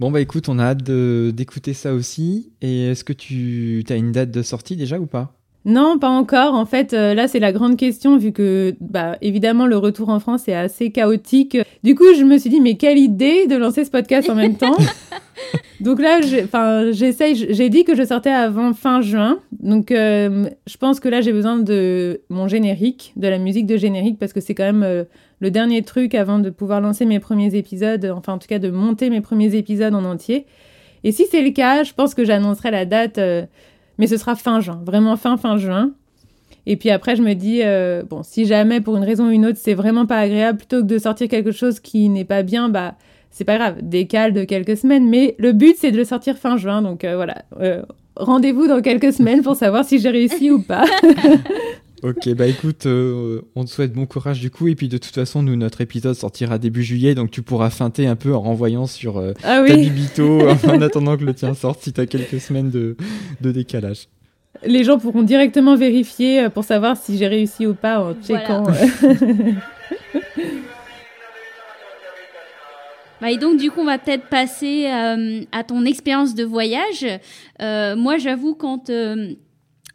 [0.00, 2.50] Bon, bah écoute, on a hâte d'écouter ça aussi.
[2.60, 5.32] Et est-ce que tu as une date de sortie déjà ou pas?
[5.64, 6.54] Non, pas encore.
[6.54, 10.18] En fait, euh, là, c'est la grande question, vu que, bah, évidemment, le retour en
[10.18, 11.56] France est assez chaotique.
[11.84, 14.56] Du coup, je me suis dit, mais quelle idée de lancer ce podcast en même
[14.56, 14.76] temps.
[15.80, 16.20] Donc là,
[16.92, 19.38] j'essaye, j'ai dit que je sortais avant fin juin.
[19.60, 23.76] Donc, euh, je pense que là, j'ai besoin de mon générique, de la musique de
[23.76, 25.04] générique, parce que c'est quand même euh,
[25.40, 28.70] le dernier truc avant de pouvoir lancer mes premiers épisodes, enfin, en tout cas, de
[28.70, 30.46] monter mes premiers épisodes en entier.
[31.04, 33.18] Et si c'est le cas, je pense que j'annoncerai la date,
[34.02, 35.92] mais ce sera fin juin, vraiment fin, fin juin.
[36.66, 39.46] Et puis après, je me dis, euh, bon, si jamais, pour une raison ou une
[39.46, 42.68] autre, c'est vraiment pas agréable, plutôt que de sortir quelque chose qui n'est pas bien,
[42.68, 42.96] bah,
[43.30, 45.08] c'est pas grave, décale de quelques semaines.
[45.08, 46.82] Mais le but, c'est de le sortir fin juin.
[46.82, 47.82] Donc euh, voilà, Euh,
[48.16, 50.84] rendez-vous dans quelques semaines pour savoir si j'ai réussi ou pas.
[52.02, 54.66] Ok, bah écoute, euh, on te souhaite bon courage du coup.
[54.66, 57.14] Et puis de toute façon, nous, notre épisode sortira début juillet.
[57.14, 60.80] Donc tu pourras feinter un peu en renvoyant sur euh, Ah ta oui, bibito en
[60.80, 62.96] attendant que le tien sorte si tu as quelques semaines de,
[63.40, 64.08] de décalage.
[64.64, 68.66] les gens pourront directement vérifier euh, pour savoir si j'ai réussi ou pas en checkant.
[68.68, 69.52] euh.
[73.20, 77.06] Bah, et donc, du coup, on va peut-être passer euh, à ton expérience de voyage.
[77.60, 79.34] Euh, moi, j'avoue, quand euh,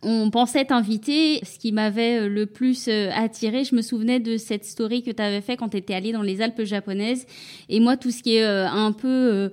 [0.03, 4.37] on pensait t'inviter, ce qui m'avait euh, le plus euh, attiré, je me souvenais de
[4.37, 7.25] cette story que tu avais fait quand tu étais allé dans les Alpes japonaises.
[7.69, 9.51] Et moi, tout ce qui est euh, un peu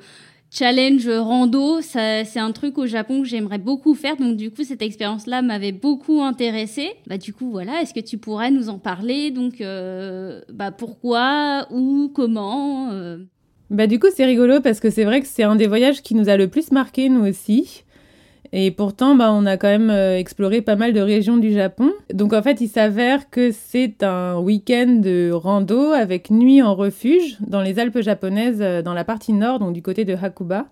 [0.51, 4.17] challenge rando, c'est un truc au Japon que j'aimerais beaucoup faire.
[4.17, 6.91] Donc, du coup, cette expérience-là m'avait beaucoup intéressée.
[7.07, 9.31] Bah, du coup, voilà, est-ce que tu pourrais nous en parler?
[9.31, 12.91] Donc, bah, pourquoi, où, comment?
[13.71, 16.15] Bah du coup c'est rigolo parce que c'est vrai que c'est un des voyages qui
[16.15, 17.83] nous a le plus marqué nous aussi.
[18.57, 21.91] Et pourtant bah on a quand même euh, exploré pas mal de régions du Japon.
[22.13, 27.37] Donc en fait il s'avère que c'est un week-end de rando avec nuit en refuge
[27.41, 30.67] dans les Alpes japonaises euh, dans la partie nord donc du côté de Hakuba.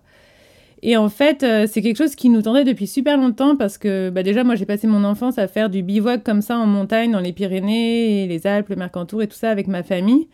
[0.81, 4.09] Et en fait, euh, c'est quelque chose qui nous tendait depuis super longtemps parce que
[4.09, 7.09] bah déjà, moi, j'ai passé mon enfance à faire du bivouac comme ça en montagne,
[7.09, 10.27] dans les Pyrénées, les Alpes, le Mercantour et tout ça avec ma famille.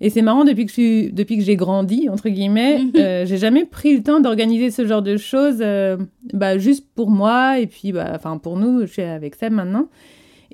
[0.00, 2.92] Et c'est marrant, depuis que, je suis, depuis que j'ai grandi, entre guillemets, Mhm.
[2.98, 5.96] euh, j'ai jamais pris le temps d'organiser ce genre de choses, euh,
[6.32, 9.88] bah, juste pour moi, et puis, bah, pour nous, je suis avec Seb maintenant.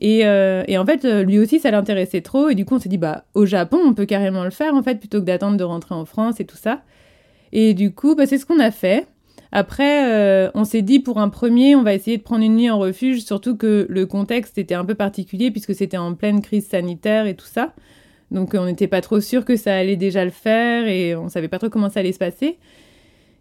[0.00, 2.88] Et, euh, et en fait, lui aussi, ça l'intéressait trop, et du coup, on s'est
[2.88, 5.64] dit, bah, au Japon, on peut carrément le faire, en fait, plutôt que d'attendre de
[5.64, 6.80] rentrer en France et tout ça.
[7.52, 9.06] Et du coup, bah, c'est ce qu'on a fait.
[9.52, 12.70] Après, euh, on s'est dit pour un premier, on va essayer de prendre une nuit
[12.70, 16.66] en refuge, surtout que le contexte était un peu particulier puisque c'était en pleine crise
[16.66, 17.72] sanitaire et tout ça.
[18.30, 21.48] Donc on n'était pas trop sûr que ça allait déjà le faire et on savait
[21.48, 22.58] pas trop comment ça allait se passer.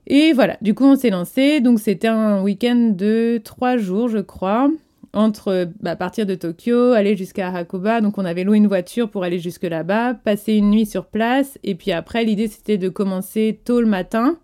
[0.07, 1.61] Et voilà, du coup on s'est lancé.
[1.61, 4.69] Donc c'était un week-end de trois jours, je crois,
[5.13, 8.01] entre bah, partir de Tokyo, aller jusqu'à Hakuba.
[8.01, 11.57] Donc on avait loué une voiture pour aller jusque là-bas, passer une nuit sur place.
[11.63, 14.37] Et puis après, l'idée c'était de commencer tôt le matin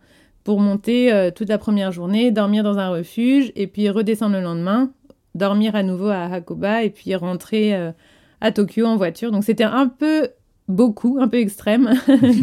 [0.43, 4.41] pour monter euh, toute la première journée, dormir dans un refuge et puis redescendre le
[4.41, 4.91] lendemain,
[5.36, 7.91] dormir à nouveau à Hakuba et puis rentrer euh,
[8.41, 9.32] à Tokyo en voiture.
[9.32, 10.30] Donc c'était un peu
[10.67, 11.93] beaucoup, un peu extrême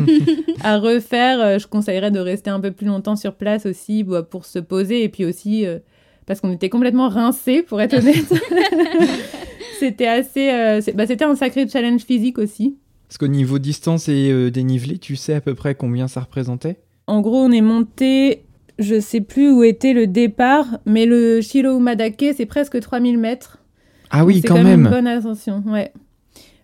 [0.62, 1.40] à refaire.
[1.40, 4.58] Euh, je conseillerais de rester un peu plus longtemps sur place aussi bah, pour se
[4.58, 5.78] poser et puis aussi euh,
[6.26, 8.32] parce qu'on était complètement rincés pour être honnête.
[9.78, 12.76] c'était assez, euh, bah, c'était un sacré challenge physique aussi.
[13.08, 16.76] Parce qu'au niveau distance et euh, dénivelé, tu sais à peu près combien ça représentait?
[17.06, 18.44] En gros, on est monté,
[18.80, 23.58] je sais plus où était le départ, mais le Shiro Umadake, c'est presque 3000 mètres.
[24.10, 24.88] Ah oui, quand une même.
[24.88, 25.92] bonne ascension, ouais.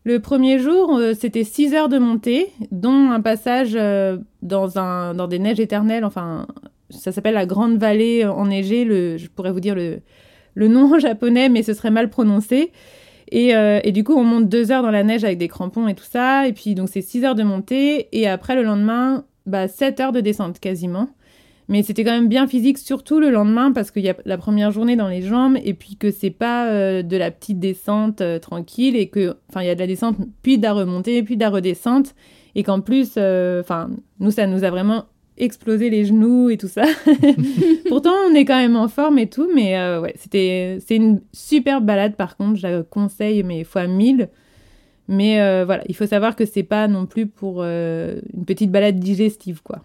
[0.05, 5.15] Le premier jour, euh, c'était 6 heures de montée, dont un passage euh, dans, un,
[5.15, 6.05] dans des neiges éternelles.
[6.05, 6.47] Enfin,
[6.91, 8.85] ça s'appelle la Grande Vallée enneigée.
[8.85, 10.01] Le, je pourrais vous dire le,
[10.55, 12.73] le nom en japonais, mais ce serait mal prononcé.
[13.31, 15.89] Et, euh, et, du coup, on monte 2 heures dans la neige avec des crampons
[15.89, 16.47] et tout ça.
[16.49, 18.09] Et puis, donc, c'est 6 heures de montée.
[18.13, 21.09] Et après, le lendemain, bah, 7 heures de descente quasiment.
[21.73, 24.73] Mais c'était quand même bien physique, surtout le lendemain, parce qu'il y a la première
[24.73, 28.39] journée dans les jambes, et puis que c'est pas euh, de la petite descente euh,
[28.39, 31.37] tranquille, et que, enfin, il y a de la descente, puis de la remontée, puis
[31.37, 32.15] de la redescente,
[32.55, 33.89] et qu'en plus, euh, enfin,
[34.21, 35.07] nous, ça nous a vraiment
[35.39, 36.85] explosé les genoux et tout ça.
[37.89, 41.81] Pourtant, on est quand même en forme et tout, mais ouais, c'était, c'est une super
[41.81, 44.29] balade par contre, je la conseille, mais fois mille.
[45.09, 49.63] Mais voilà, il faut savoir que c'est pas non plus pour une petite balade digestive,
[49.63, 49.81] quoi.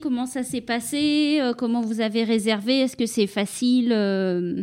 [0.00, 4.62] Comment ça s'est passé euh, Comment vous avez réservé Est-ce que c'est facile euh?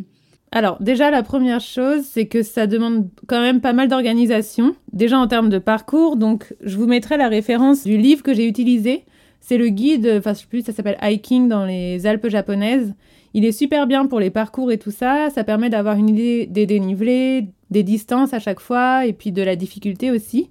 [0.53, 5.19] Alors déjà, la première chose, c'est que ça demande quand même pas mal d'organisation, déjà
[5.19, 6.15] en termes de parcours.
[6.15, 9.03] Donc je vous mettrai la référence du livre que j'ai utilisé.
[9.41, 12.93] C'est le guide, enfin je sais plus, ça s'appelle Hiking dans les Alpes japonaises.
[13.33, 15.29] Il est super bien pour les parcours et tout ça.
[15.31, 19.41] Ça permet d'avoir une idée des dénivelés, des distances à chaque fois et puis de
[19.41, 20.49] la difficulté aussi.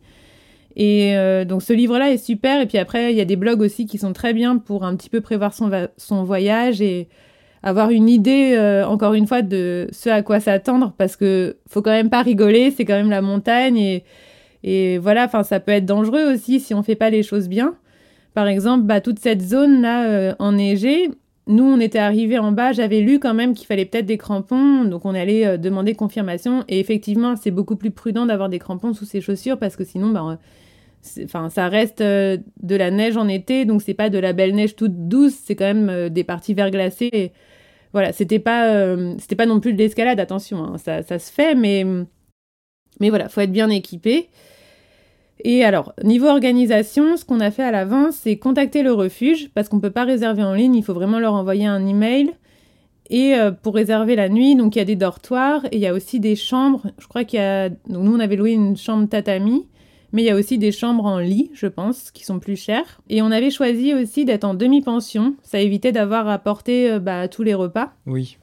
[0.77, 2.61] Et euh, donc ce livre-là est super.
[2.61, 4.97] Et puis après, il y a des blogs aussi qui sont très bien pour un
[4.97, 7.09] petit peu prévoir son, son voyage et
[7.63, 10.93] avoir une idée, euh, encore une fois, de ce à quoi s'attendre.
[10.99, 13.79] Parce que faut quand même pas rigoler, c'est quand même la montagne.
[13.79, 14.05] Et,
[14.65, 17.77] et voilà, ça peut être dangereux aussi si on fait pas les choses bien.
[18.35, 21.09] Par exemple, bah, toute cette zone-là euh, enneigée,
[21.47, 24.85] nous, on était arrivés en bas, j'avais lu quand même qu'il fallait peut-être des crampons,
[24.85, 26.65] donc on allait demander confirmation.
[26.69, 30.09] Et effectivement, c'est beaucoup plus prudent d'avoir des crampons sous ses chaussures parce que sinon,
[30.09, 30.39] bah,
[31.23, 34.55] enfin ça reste euh, de la neige en été donc c'est pas de la belle
[34.55, 37.33] neige toute douce c'est quand même euh, des parties verglacées et
[37.93, 41.33] voilà c'était pas euh, c'était pas non plus de l'escalade attention hein, ça, ça, se
[41.33, 41.85] fait mais
[43.01, 44.29] mais voilà faut être bien équipé
[45.45, 49.69] et alors niveau organisation ce qu'on a fait à l'avance c'est contacter le refuge parce
[49.69, 52.33] qu'on peut pas réserver en ligne il faut vraiment leur envoyer un email
[53.11, 55.93] et pour réserver la nuit, donc il y a des dortoirs et il y a
[55.93, 56.87] aussi des chambres.
[56.97, 57.69] Je crois qu'il y a.
[57.69, 59.67] Donc nous, on avait loué une chambre tatami
[60.15, 63.01] mais il y a aussi des chambres en lit, je pense, qui sont plus chères.
[63.11, 65.35] Et on avait choisi aussi d'être en demi-pension.
[65.43, 67.93] Ça évitait d'avoir à porter euh, bah, tous les repas.
[68.07, 68.39] Oui.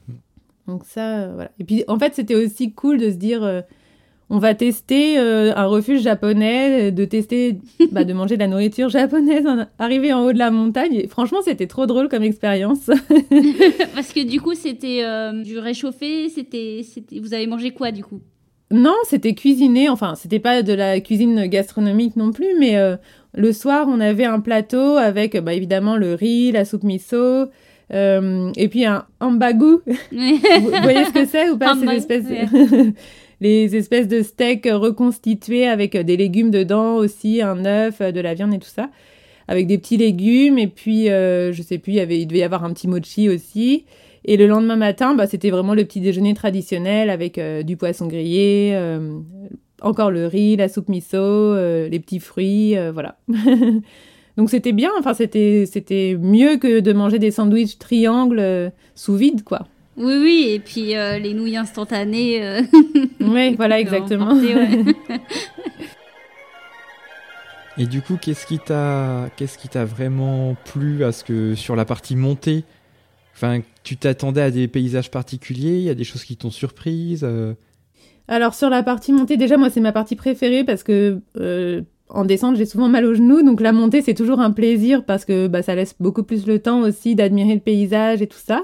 [0.68, 1.50] Donc ça, euh, voilà.
[1.58, 3.62] Et puis en fait, c'était aussi cool de se dire, euh,
[4.28, 7.58] on va tester un refuge japonais, de tester,
[7.90, 9.46] bah, de manger de la nourriture japonaise,
[9.78, 10.94] arriver en haut de la montagne.
[10.94, 12.84] Et franchement, c'était trop drôle comme expérience.
[13.94, 15.02] Parce que du coup, c'était
[15.42, 16.28] du réchauffé.
[16.28, 16.82] C'était,
[17.18, 18.20] vous avez mangé quoi du coup?
[18.72, 19.88] Non, c'était cuisiné.
[19.88, 22.96] Enfin, c'était pas de la cuisine gastronomique non plus, mais euh,
[23.34, 27.46] le soir, on avait un plateau avec bah, évidemment le riz, la soupe miso,
[27.92, 29.76] euh, et puis un ambagu.
[29.86, 31.76] vous, voyez ce que c'est ou pas?
[31.76, 32.24] Ces espèces
[33.42, 38.54] les espèces de steaks reconstitués avec des légumes dedans aussi, un œuf, de la viande
[38.54, 38.88] et tout ça,
[39.48, 40.58] avec des petits légumes.
[40.58, 42.88] Et puis, euh, je sais plus, il, y avait, il devait y avoir un petit
[42.88, 43.84] mochi aussi.
[44.24, 48.06] Et le lendemain matin, bah, c'était vraiment le petit déjeuner traditionnel avec euh, du poisson
[48.06, 49.18] grillé, euh,
[49.80, 53.16] encore le riz, la soupe miso, euh, les petits fruits, voilà.
[54.38, 59.44] Donc c'était bien, enfin c'était c'était mieux que de manger des sandwichs triangles sous vide,
[59.44, 59.66] quoi.
[59.98, 62.62] Oui, oui, et puis les nouilles instantanées.
[63.20, 64.34] oui, voilà, exactement.
[67.76, 71.76] et du coup, qu'est-ce qui t'a qu'est-ce qui t'a vraiment plu à ce que sur
[71.76, 72.64] la partie montée
[73.42, 77.24] Enfin, tu t'attendais à des paysages particuliers Il y a des choses qui t'ont surprise
[77.24, 77.54] euh?
[78.28, 82.24] Alors sur la partie montée, déjà moi c'est ma partie préférée parce que euh, en
[82.24, 85.48] descente j'ai souvent mal aux genoux, donc la montée c'est toujours un plaisir parce que
[85.48, 88.62] bah, ça laisse beaucoup plus le temps aussi d'admirer le paysage et tout ça.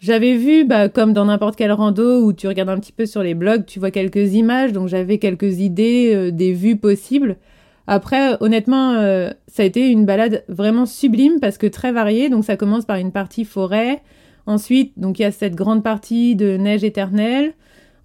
[0.00, 3.22] J'avais vu, bah, comme dans n'importe quel rando où tu regardes un petit peu sur
[3.22, 7.36] les blogs, tu vois quelques images, donc j'avais quelques idées euh, des vues possibles.
[7.86, 12.28] Après, honnêtement, euh, ça a été une balade vraiment sublime parce que très variée.
[12.30, 14.02] Donc ça commence par une partie forêt.
[14.46, 17.54] Ensuite, donc il y a cette grande partie de neige éternelle.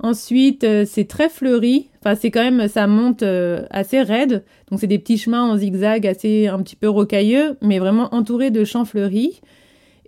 [0.01, 1.89] Ensuite, euh, c'est très fleuri.
[1.99, 4.43] Enfin, c'est quand même, ça monte euh, assez raide.
[4.69, 8.51] Donc c'est des petits chemins en zigzag assez un petit peu rocailleux, mais vraiment entourés
[8.51, 9.41] de champs fleuris.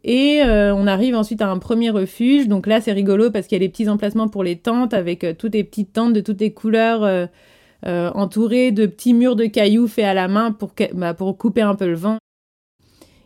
[0.03, 2.47] Et on arrive ensuite à un premier refuge.
[2.47, 5.23] Donc là, c'est rigolo parce qu'il y a les petits emplacements pour les tentes avec
[5.38, 7.29] toutes les petites tentes de toutes les couleurs
[7.86, 11.62] euh, entouré de petits murs de cailloux faits à la main pour, bah, pour couper
[11.62, 12.17] un peu le vent.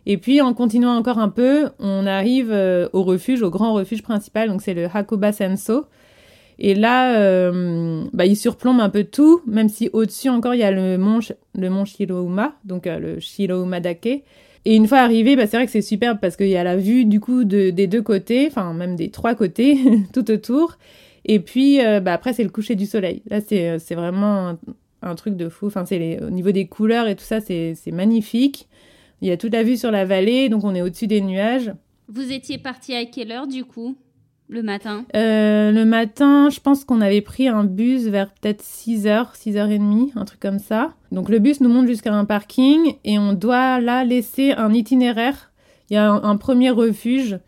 [0.06, 4.02] Et puis en continuant encore un peu, on arrive euh, au refuge, au grand refuge
[4.02, 5.84] principal, donc c'est le Hakoba Senso.
[6.58, 10.64] Et là, euh, bah, il surplombe un peu tout, même si au-dessus encore il y
[10.64, 11.18] a le mont,
[11.54, 14.24] le mont Shirouma, donc le Shirouma Dake.
[14.68, 16.76] Et une fois arrivé, bah, c'est vrai que c'est superbe parce qu'il y a la
[16.76, 19.78] vue du coup des deux côtés, enfin même des trois côtés,
[20.14, 20.78] tout autour.
[21.26, 23.22] Et puis, euh, bah, après, c'est le coucher du soleil.
[23.28, 24.56] Là, c'est, euh, vraiment
[25.02, 25.66] un truc de fou.
[25.66, 28.68] Enfin, c'est au niveau des couleurs et tout ça, c'est magnifique.
[29.20, 31.72] Il y a toute la vue sur la vallée, donc on est au-dessus des nuages.
[32.08, 33.96] Vous étiez parti à quelle heure du coup
[34.48, 35.04] le matin?
[35.16, 40.24] Euh, Le matin, je pense qu'on avait pris un bus vers peut-être 6h, 6h30, un
[40.24, 40.94] truc comme ça.
[41.10, 45.50] Donc le bus nous monte jusqu'à un parking et on doit là laisser un itinéraire.
[45.90, 47.38] Il y a un, premier refuge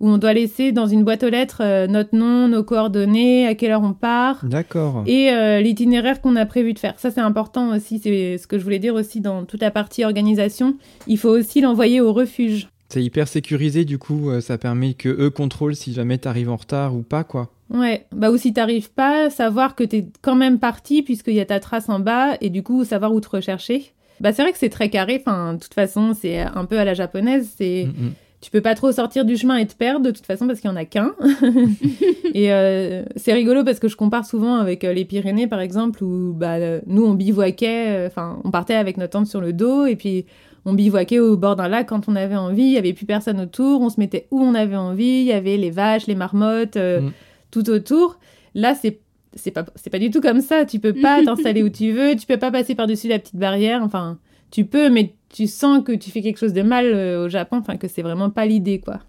[0.00, 3.54] où on doit laisser dans une boîte aux lettres euh, notre nom, nos coordonnées, à
[3.54, 4.44] quelle heure on part.
[4.44, 5.02] D'accord.
[5.06, 6.98] Et euh, l'itinéraire qu'on a prévu de faire.
[6.98, 7.98] Ça, c'est important aussi.
[7.98, 10.76] C'est ce que je voulais dire aussi dans toute la partie organisation.
[11.06, 12.68] Il faut aussi l'envoyer au refuge.
[12.88, 16.56] C'est hyper sécurisé, du coup, euh, ça permet que eux contrôlent si jamais t'arrives en
[16.56, 17.50] retard ou pas, quoi.
[17.70, 21.44] Ouais, bah ou si t'arrives pas, savoir que t'es quand même parti puisqu'il y a
[21.44, 23.92] ta trace en bas et du coup savoir où te rechercher.
[24.20, 26.84] Bah c'est vrai que c'est très carré, enfin de toute façon c'est un peu à
[26.86, 28.12] la japonaise, c'est mm, mm.
[28.40, 30.70] Tu peux pas trop sortir du chemin et te perdre de toute façon parce qu'il
[30.70, 31.14] y en a qu'un.
[32.34, 36.04] et euh, c'est rigolo parce que je compare souvent avec euh, les Pyrénées par exemple
[36.04, 39.96] où bah nous on bivouaquait, enfin on partait avec notre tente sur le dos et
[39.96, 40.26] puis
[40.68, 43.40] on bivouaquait au bord d'un lac quand on avait envie, il y avait plus personne
[43.40, 46.76] autour, on se mettait où on avait envie, il y avait les vaches, les marmottes,
[46.76, 47.12] euh, mm.
[47.50, 48.18] tout autour.
[48.54, 49.00] Là, c'est
[49.34, 52.16] c'est pas c'est pas du tout comme ça, tu peux pas t'installer où tu veux,
[52.16, 54.18] tu peux pas passer par-dessus la petite barrière, enfin,
[54.50, 57.58] tu peux mais tu sens que tu fais quelque chose de mal euh, au Japon,
[57.58, 59.00] enfin que c'est vraiment pas l'idée quoi.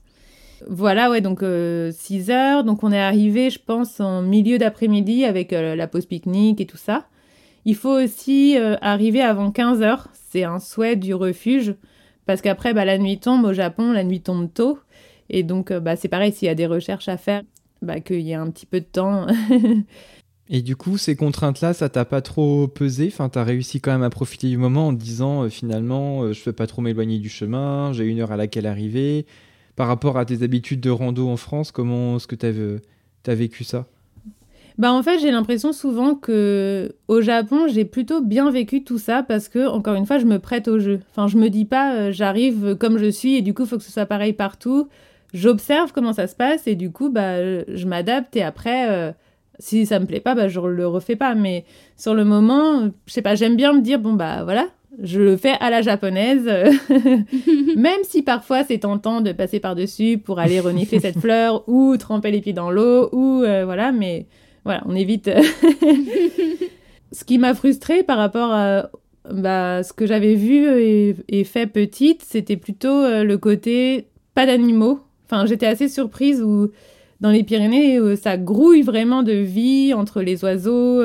[0.67, 2.63] Voilà, ouais, donc 6 euh, heures.
[2.65, 6.78] Donc on est arrivé, je pense, en milieu d'après-midi avec la pause pique-nique et tout
[6.78, 7.06] ça.
[7.63, 11.75] Il faut aussi arriver avant 15 heures c'est un souhait du refuge
[12.25, 14.80] parce qu'après bah, la nuit tombe au Japon, la nuit tombe tôt
[15.30, 17.41] et donc euh, bah, c'est pareil s'il y a des recherches à faire,
[17.82, 19.28] bah, qu'il y ait un petit peu de temps.
[20.49, 23.09] et du coup, ces contraintes-là, ça t'a pas trop pesé?
[23.12, 26.43] Enfin, t'as réussi quand même à profiter du moment en disant euh, finalement, euh, je
[26.43, 29.25] peux pas trop m'éloigner du chemin, j'ai une heure à laquelle arriver.
[29.75, 33.63] Par rapport à tes habitudes de rando en France, comment est-ce que tu as vécu
[33.63, 33.85] ça?
[34.79, 39.23] Bah en fait, j'ai l'impression souvent que au Japon, j'ai plutôt bien vécu tout ça
[39.23, 41.01] parce que encore une fois, je me prête au jeu.
[41.12, 43.77] Enfin, je me dis pas euh, j'arrive comme je suis et du coup, il faut
[43.77, 44.88] que ce soit pareil partout.
[45.33, 49.12] J'observe comment ça se passe et du coup, bah je m'adapte et après euh,
[49.60, 51.65] si ça me plaît pas, bah je le refais pas mais
[51.98, 54.67] sur le moment, je sais pas, j'aime bien me dire bon bah voilà,
[55.02, 56.50] je le fais à la japonaise,
[57.76, 62.32] même si parfois c'est tentant de passer par-dessus pour aller renifler cette fleur ou tremper
[62.32, 64.26] les pieds dans l'eau ou euh, voilà, mais
[64.65, 65.30] voilà, on évite.
[67.12, 68.89] Ce qui m'a frustrée par rapport à
[69.32, 70.67] bah, ce que j'avais vu
[71.28, 75.00] et, fait petite, c'était plutôt euh, le côté pas d'animaux.
[75.26, 76.69] Enfin, j'étais assez surprise où
[77.21, 81.03] dans les Pyrénées, euh, ça grouille vraiment de vie entre les oiseaux,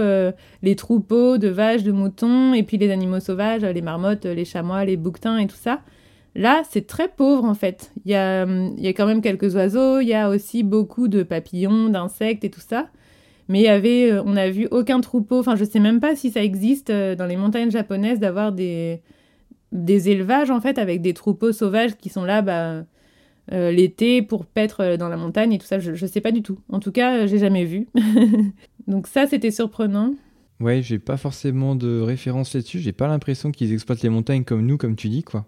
[0.62, 4.84] les troupeaux de vaches, de moutons, et puis les animaux sauvages, les marmottes, les chamois,
[4.84, 5.80] les bouquetins et tout ça.
[6.36, 7.92] Là, c'est très pauvre en fait.
[8.04, 11.08] Il y a, il y a quand même quelques oiseaux, il y a aussi beaucoup
[11.08, 12.88] de papillons, d'insectes et tout ça.
[13.48, 15.38] Mais y avait, euh, on n'a vu aucun troupeau.
[15.38, 19.02] Enfin, je sais même pas si ça existe euh, dans les montagnes japonaises d'avoir des,
[19.72, 22.84] des élevages en fait avec des troupeaux sauvages qui sont là bah,
[23.52, 25.78] euh, l'été pour paître dans la montagne et tout ça.
[25.78, 26.58] Je, ne sais pas du tout.
[26.68, 27.88] En tout cas, j'ai jamais vu.
[28.86, 30.14] Donc ça, c'était surprenant.
[30.60, 32.78] Ouais, j'ai pas forcément de référence là-dessus.
[32.78, 35.46] J'ai pas l'impression qu'ils exploitent les montagnes comme nous, comme tu dis, quoi.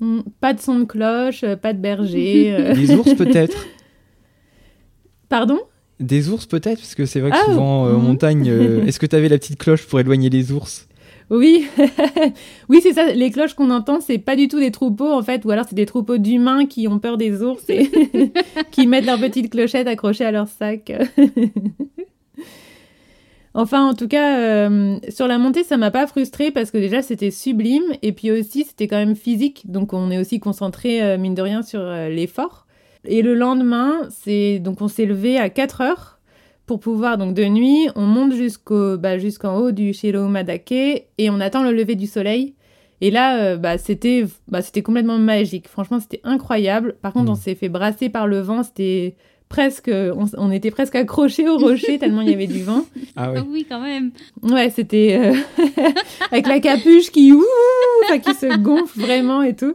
[0.00, 2.54] Hmm, pas de son de cloche, pas de berger.
[2.74, 3.66] Les ours peut-être.
[5.28, 5.60] Pardon?
[5.98, 8.04] Des ours peut-être, parce que c'est vrai que ah, souvent euh, en mhm.
[8.04, 10.88] montagne, euh, est-ce que tu avais la petite cloche pour éloigner les ours?
[11.30, 11.66] Oui,
[12.68, 13.12] oui, c'est ça.
[13.12, 15.74] Les cloches qu'on entend, c'est pas du tout des troupeaux en fait, ou alors c'est
[15.74, 17.90] des troupeaux d'humains qui ont peur des ours et
[18.70, 20.92] qui mettent leur petite clochette accrochée à leur sac.
[23.54, 27.02] enfin, en tout cas, euh, sur la montée, ça m'a pas frustrée parce que déjà
[27.02, 31.34] c'était sublime et puis aussi c'était quand même physique, donc on est aussi concentré mine
[31.34, 32.66] de rien sur l'effort.
[33.04, 36.15] Et le lendemain, c'est donc on s'est levé à 4 heures
[36.66, 41.30] pour pouvoir, donc de nuit, on monte jusqu'au, bah, jusqu'en haut du Shiro Madake et
[41.30, 42.54] on attend le lever du soleil.
[43.00, 45.68] Et là, euh, bah, c'était, bah, c'était complètement magique.
[45.68, 46.96] Franchement, c'était incroyable.
[47.02, 47.40] Par contre, on mm.
[47.40, 48.62] s'est fait brasser par le vent.
[48.62, 49.14] C'était
[49.48, 49.90] presque,
[50.36, 52.84] on, était presque accrochés au rocher tellement il y avait du vent.
[53.14, 53.38] Ah oui.
[53.38, 54.10] Ah oui, quand même.
[54.42, 55.62] Ouais, c'était euh,
[56.32, 57.44] avec la capuche qui, ouh,
[58.24, 59.74] qui se gonfle vraiment et tout.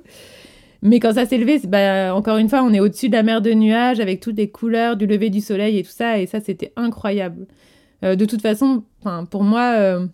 [0.82, 3.41] Mais quand ça s'est levé, bah, encore une fois, on est au-dessus de la mer
[3.41, 6.19] de nuages avec toutes les couleurs du lever du soleil et tout ça.
[6.19, 7.45] Et ça, c'était incroyable.
[8.03, 8.84] Euh, de toute façon,
[9.29, 10.07] pour moi, euh,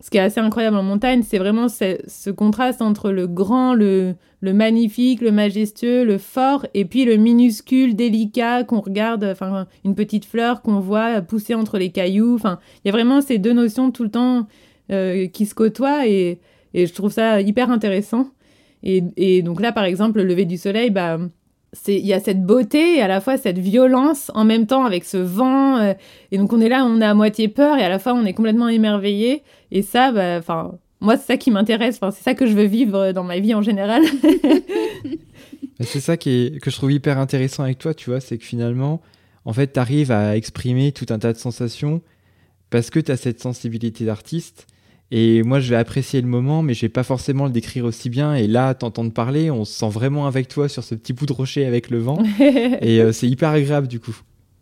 [0.00, 4.14] ce qui est assez incroyable en montagne, c'est vraiment ce, contraste entre le grand, le,
[4.42, 10.24] magnifique, le majestueux, le fort, et puis le minuscule, délicat qu'on regarde, enfin, une petite
[10.24, 12.34] fleur qu'on voit pousser entre les cailloux.
[12.34, 14.46] Enfin, il y a vraiment ces deux notions tout le temps
[14.90, 16.40] euh, qui se côtoient et,
[16.72, 18.28] et je trouve ça hyper intéressant.
[18.84, 21.18] Et, donc là, par exemple, le lever du soleil, bah,
[21.88, 25.04] il y a cette beauté et à la fois cette violence en même temps avec
[25.04, 25.78] ce vent.
[25.78, 25.94] Euh,
[26.30, 28.24] et donc on est là, on a à moitié peur et à la fois on
[28.24, 29.42] est complètement émerveillé.
[29.72, 31.98] Et ça, bah, enfin, moi c'est ça qui m'intéresse.
[32.12, 34.02] C'est ça que je veux vivre dans ma vie en général.
[35.80, 38.44] c'est ça qui est, que je trouve hyper intéressant avec toi, tu vois, c'est que
[38.44, 39.00] finalement,
[39.46, 42.02] en fait, tu arrives à exprimer tout un tas de sensations
[42.70, 44.66] parce que tu as cette sensibilité d'artiste
[45.16, 48.10] et moi, je vais apprécier le moment, mais je vais pas forcément le décrire aussi
[48.10, 48.34] bien.
[48.34, 51.32] Et là, t'entendre parler, on se sent vraiment avec toi sur ce petit bout de
[51.32, 52.18] rocher avec le vent.
[52.40, 54.16] et euh, c'est hyper agréable du coup.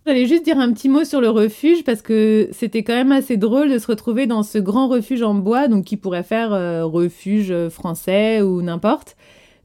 [0.06, 3.38] J'allais juste dire un petit mot sur le refuge parce que c'était quand même assez
[3.38, 6.84] drôle de se retrouver dans ce grand refuge en bois, donc qui pourrait faire euh,
[6.84, 9.16] refuge français ou n'importe,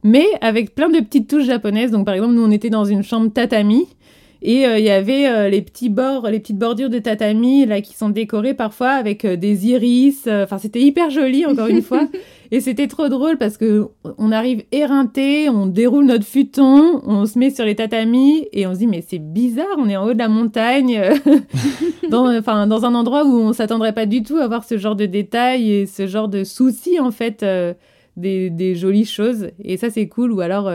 [0.04, 1.90] mais avec plein de petites touches japonaises.
[1.90, 3.88] Donc par exemple, nous on était dans une chambre tatami
[4.40, 7.80] et euh, il y avait euh, les petits bords, les petites bordures de tatami là
[7.80, 10.28] qui sont décorées parfois avec euh, des iris.
[10.28, 12.08] Enfin, c'était hyper joli encore une fois.
[12.50, 17.38] Et c'était trop drôle parce que on arrive éreinté, on déroule notre futon, on se
[17.38, 20.14] met sur les tatamis et on se dit mais c'est bizarre, on est en haut
[20.14, 20.98] de la montagne,
[22.08, 24.96] dans, enfin dans un endroit où on s'attendrait pas du tout à voir ce genre
[24.96, 27.44] de détails et ce genre de soucis en fait
[28.16, 29.50] des, des, jolies choses.
[29.62, 30.32] Et ça c'est cool.
[30.32, 30.72] Ou alors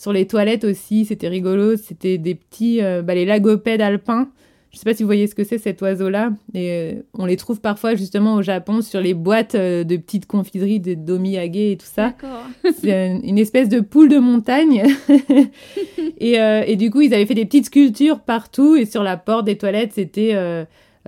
[0.00, 1.76] sur les toilettes aussi, c'était rigolo.
[1.76, 4.30] C'était des petits, euh, bah, les lagopèdes alpins.
[4.72, 6.30] Je sais pas si vous voyez ce que c'est cet oiseau-là.
[6.54, 10.24] Et euh, on les trouve parfois justement au Japon sur les boîtes euh, de petites
[10.24, 12.14] confiseries de domiyage et tout ça.
[12.80, 14.84] c'est une espèce de poule de montagne.
[16.18, 18.76] et, et, du coup, ils avaient fait des petites sculptures partout.
[18.76, 20.34] Et sur la porte des toilettes, c'était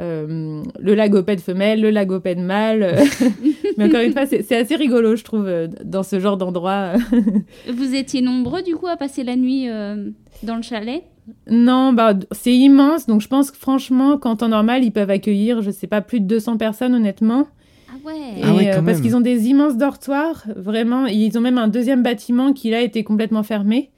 [0.01, 2.97] euh, le lagopède femelle, le lagopède mâle.
[3.78, 6.95] Mais encore une fois, c'est assez rigolo, je trouve, euh, dans ce genre d'endroit.
[7.72, 10.11] Vous étiez nombreux, du coup, à passer la nuit euh,
[10.43, 11.03] dans le chalet?
[11.49, 13.07] Non, bah, c'est immense.
[13.07, 16.20] Donc, je pense que franchement, qu'en temps normal, ils peuvent accueillir, je sais pas, plus
[16.20, 17.47] de 200 personnes, honnêtement.
[17.90, 18.40] Ah ouais.
[18.43, 21.07] Ah ouais parce qu'ils ont des immenses dortoirs, vraiment.
[21.07, 23.90] Ils ont même un deuxième bâtiment qui, là, était complètement fermé.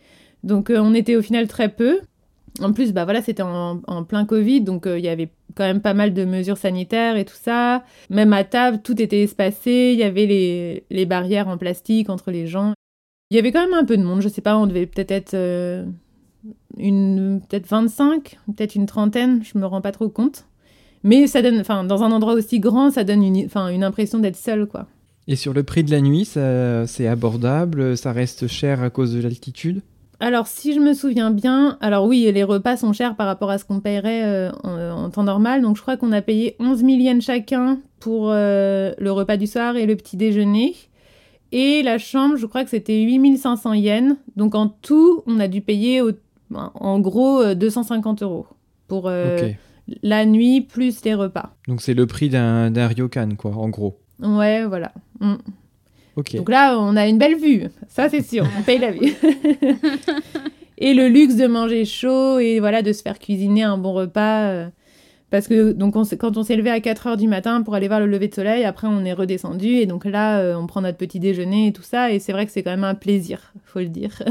[0.43, 2.01] Donc, on était au final très peu.
[2.61, 5.95] En plus, bah voilà, c'était en, plein Covid, donc il y avait quand même pas
[5.95, 7.85] mal de mesures sanitaires et tout ça.
[8.11, 12.31] Même à table, tout était espacé, il y avait les, les barrières en plastique entre
[12.31, 12.75] les gens.
[13.31, 15.11] Il y avait quand même un peu de monde, je sais pas, on devait peut-être
[15.11, 15.85] être, euh,
[16.77, 20.47] une peut-être 25, peut-être une trentaine, je me rends pas trop compte.
[21.03, 24.37] Mais ça donne, enfin, dans un endroit aussi grand, ça donne une, une impression d'être
[24.37, 24.87] seul, quoi.
[25.27, 29.21] Et sur le prix de la nuit, c'est abordable, ça reste cher à cause de
[29.21, 29.81] l'altitude?
[30.25, 33.59] Alors, si je me souviens bien, alors oui, les repas sont chers par rapport à
[33.59, 35.61] ce qu'on paierait euh, en, temps normal.
[35.61, 39.47] Donc, je crois qu'on a payé 11 000 yens chacun pour euh, le repas du
[39.47, 40.77] soir et le petit déjeuner.
[41.53, 44.17] Et la chambre, je crois que c'était 8500 yens.
[44.35, 46.01] Donc, en tout, on a dû payer
[46.55, 48.47] en gros 250 euh, euros
[48.89, 49.11] pour
[50.03, 51.55] la nuit plus les repas.
[51.69, 53.99] Donc, c'est le prix d'un ryokan, quoi, en gros.
[54.23, 54.91] Ouais, voilà.
[55.21, 55.35] Mm.
[56.17, 57.65] Donc là, on a une belle vue.
[57.89, 58.47] Ça, c'est sûr.
[58.59, 59.13] On paye la vue.
[60.79, 64.49] et le luxe de manger chaud et voilà, de se faire cuisiner un bon repas.
[64.49, 64.69] Euh,
[65.31, 67.99] parce que donc quand on s'est levé à 4 heures du matin pour aller voir
[67.99, 70.97] le lever de soleil, après on est redescendu et donc là euh, on prend notre
[70.97, 73.81] petit déjeuner et tout ça et c'est vrai que c'est quand même un plaisir, faut
[73.81, 74.23] le dire.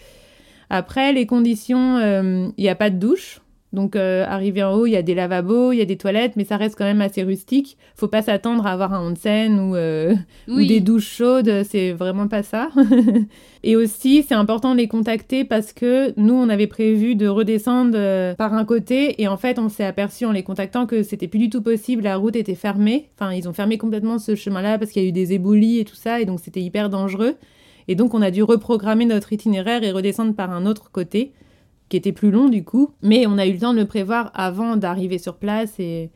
[0.70, 3.40] après les conditions, euh, il n'y a pas de douche,
[3.76, 6.32] donc, euh, arrivé en haut, il y a des lavabos, il y a des toilettes,
[6.34, 7.76] mais ça reste quand même assez rustique.
[7.94, 10.14] Faut pas s'attendre à avoir un onsen ou, euh,
[10.48, 12.70] ou des douches chaudes, c'est vraiment pas ça.
[13.62, 17.92] et aussi, c'est important de les contacter parce que nous, on avait prévu de redescendre
[17.96, 21.28] euh, par un côté et en fait, on s'est aperçu en les contactant que c'était
[21.28, 23.10] plus du tout possible, la route était fermée.
[23.20, 25.84] Enfin, ils ont fermé complètement ce chemin-là parce qu'il y a eu des éboulis et
[25.84, 27.34] tout ça et donc c'était hyper dangereux.
[27.88, 31.32] Et donc, on a dû reprogrammer notre itinéraire et redescendre par un autre côté
[31.88, 32.90] qui était plus long du coup.
[33.02, 36.10] Mais on a eu le temps de le prévoir avant d'arriver sur place et,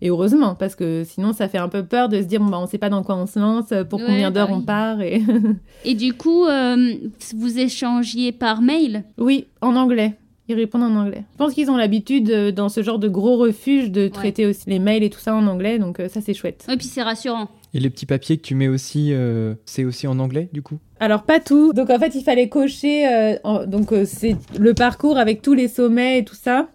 [0.00, 2.58] et, heureusement, parce que sinon ça fait un peu peur de se dire bon, bah,
[2.60, 5.00] on sait pas dans quoi on se lance, pour combien d'heures bah on part.
[5.00, 5.22] Et...
[5.84, 6.94] et du coup, euh,
[7.34, 9.04] vous échangiez par mail?
[9.18, 10.16] Oui, en anglais.
[10.48, 11.24] Ils répondent en anglais.
[11.32, 14.68] Je pense qu'ils ont l'habitude, euh, dans ce genre de gros refuge, de traiter aussi
[14.68, 16.66] les mails et tout ça en anglais, donc euh, ça c'est chouette.
[16.70, 17.48] Et puis c'est rassurant.
[17.72, 20.78] Et les petits papiers que tu mets aussi, euh, c'est aussi en anglais du coup?
[21.04, 21.72] Alors pas tout.
[21.72, 23.36] Donc en fait il fallait cocher,
[23.66, 26.68] donc c'est le parcours avec tous les sommets et tout ça.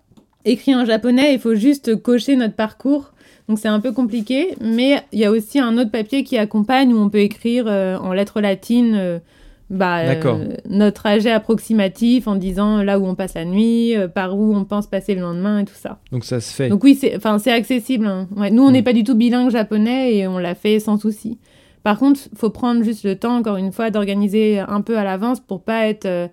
[0.45, 3.11] Écrit en japonais, il faut juste cocher notre parcours.
[3.47, 6.93] Donc c'est un peu compliqué, mais il y a aussi un autre papier qui accompagne
[6.93, 9.21] où on peut écrire en lettres latines
[9.69, 14.35] bah, euh, notre trajet approximatif en disant là où on passe la nuit, euh, par
[14.35, 15.99] où on pense passer le lendemain et tout ça.
[16.11, 16.69] Donc ça se fait.
[16.69, 18.07] Donc oui, c'est, enfin, c'est accessible.
[18.07, 18.27] Hein.
[18.51, 18.83] nous, on n'est mm.
[18.83, 21.37] pas du tout bilingue japonais et on l'a fait sans souci.
[21.83, 25.39] Par contre, faut prendre juste le temps, encore une fois, d'organiser un peu à l'avance
[25.39, 26.27] pour pas être euh,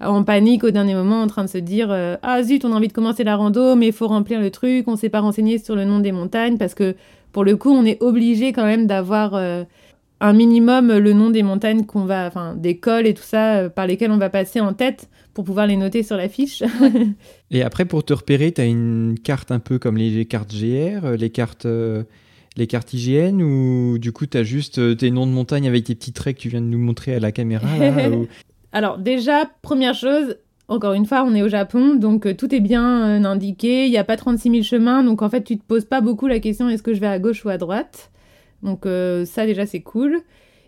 [0.00, 1.90] en panique au dernier moment en train de se dire
[2.22, 4.88] ah zut, on a envie de commencer la rando, mais il faut remplir le truc,
[4.88, 6.96] on s'est pas renseigné sur le nom des montagnes parce que
[7.32, 11.84] pour le coup, on est obligé quand même d'avoir un minimum le nom des montagnes
[11.84, 15.10] qu'on va, enfin des cols et tout ça par lesquels on va passer en tête
[15.34, 16.62] pour pouvoir les noter sur la fiche.
[17.50, 21.10] et après, pour te repérer, tu as une carte un peu comme les cartes GR,
[21.18, 21.66] les cartes
[22.60, 25.84] les cartes IGN ou du coup tu as juste euh, tes noms de montagne avec
[25.84, 27.66] tes petits traits que tu viens de nous montrer à la caméra
[28.72, 30.36] Alors déjà, première chose,
[30.68, 33.90] encore une fois, on est au Japon, donc euh, tout est bien euh, indiqué, il
[33.90, 36.38] n'y a pas 36 000 chemins, donc en fait tu te poses pas beaucoup la
[36.38, 38.10] question est-ce que je vais à gauche ou à droite?
[38.62, 40.20] Donc ça déjà c'est cool.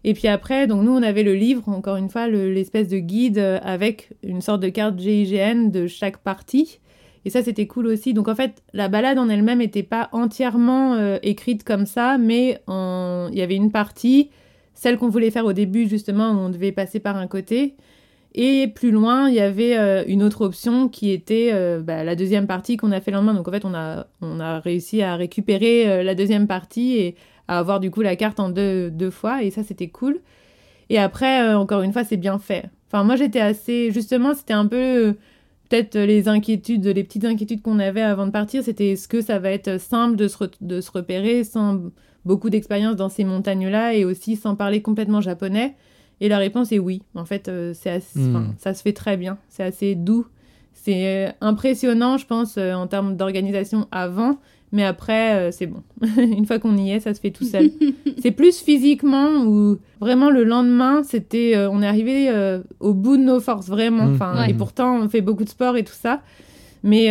[0.03, 3.39] Et puis après, donc nous on avait le livre, encore une fois, l'espèce de guide
[3.39, 6.81] avec une sorte de carte GIGN de chaque partie.
[7.25, 8.15] Et ça, c'était cool aussi.
[8.15, 12.61] Donc en fait, la balade en elle-même n'était pas entièrement euh, écrite comme ça, mais
[12.69, 14.31] il y avait une partie,
[14.75, 17.77] celle qu'on voulait faire au début, justement, où on devait passer par un côté.
[18.35, 22.17] Et plus loin, il y avait euh, une autre option qui était euh, bah, la
[22.17, 23.35] deuxième partie qu'on a fait le lendemain.
[23.35, 27.15] Donc en fait, on a, on a réussi à récupérer la deuxième partie et
[27.47, 29.43] à avoir du coup la carte en deux, deux fois.
[29.43, 30.21] Et ça, c'était cool.
[30.89, 32.65] Et après, encore une fois, c'est bien fait.
[32.89, 33.91] Enfin, moi, j'étais assez...
[33.93, 35.17] Justement, c'était un peu
[35.73, 39.39] peut-être les inquiétudes, les petites inquiétudes qu'on avait avant de partir, c'était est-ce que ça
[39.39, 41.85] va être simple de se, de se repérer sans
[42.27, 45.75] beaucoup d'expérience dans ces montagnes-là et aussi sans parler complètement japonais?
[46.21, 47.03] Et la réponse est oui.
[47.15, 48.53] En fait, euh, c'est hmm.
[48.59, 49.39] ça se fait très bien.
[49.49, 50.27] C'est assez doux.
[50.75, 54.37] C'est euh, impressionnant, je pense, euh, en termes d'organisation avant.
[54.73, 55.83] Mais après, euh, c'est bon.
[56.17, 57.71] Une fois qu'on y est, ça se fait tout seul.
[58.19, 63.19] c'est plus physiquement ou vraiment le lendemain, c'était, euh, on est arrivé euh, au bout
[63.19, 64.07] de nos forces vraiment.
[64.07, 64.15] Mmh.
[64.15, 66.23] Enfin, et pourtant, on fait beaucoup de sport et tout ça.
[66.83, 67.09] Mais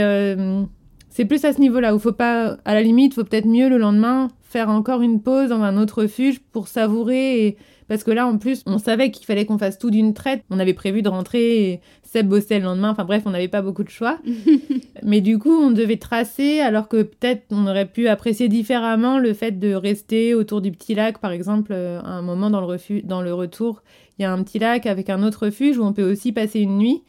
[1.10, 3.78] c'est plus à ce niveau-là où faut pas, à la limite, faut peut-être mieux le
[3.78, 8.26] lendemain faire encore une pause dans un autre refuge pour savourer et parce que là,
[8.26, 10.44] en plus, on savait qu'il fallait qu'on fasse tout d'une traite.
[10.50, 12.92] On avait prévu de rentrer et Seb bossait le lendemain.
[12.92, 14.18] Enfin bref, on n'avait pas beaucoup de choix.
[15.04, 19.34] Mais du coup, on devait tracer alors que peut-être on aurait pu apprécier différemment le
[19.34, 21.18] fait de rester autour du petit lac.
[21.18, 23.84] Par exemple, euh, à un moment dans le, refuge, dans le retour,
[24.18, 26.62] il y a un petit lac avec un autre refuge où on peut aussi passer
[26.62, 27.04] une nuit.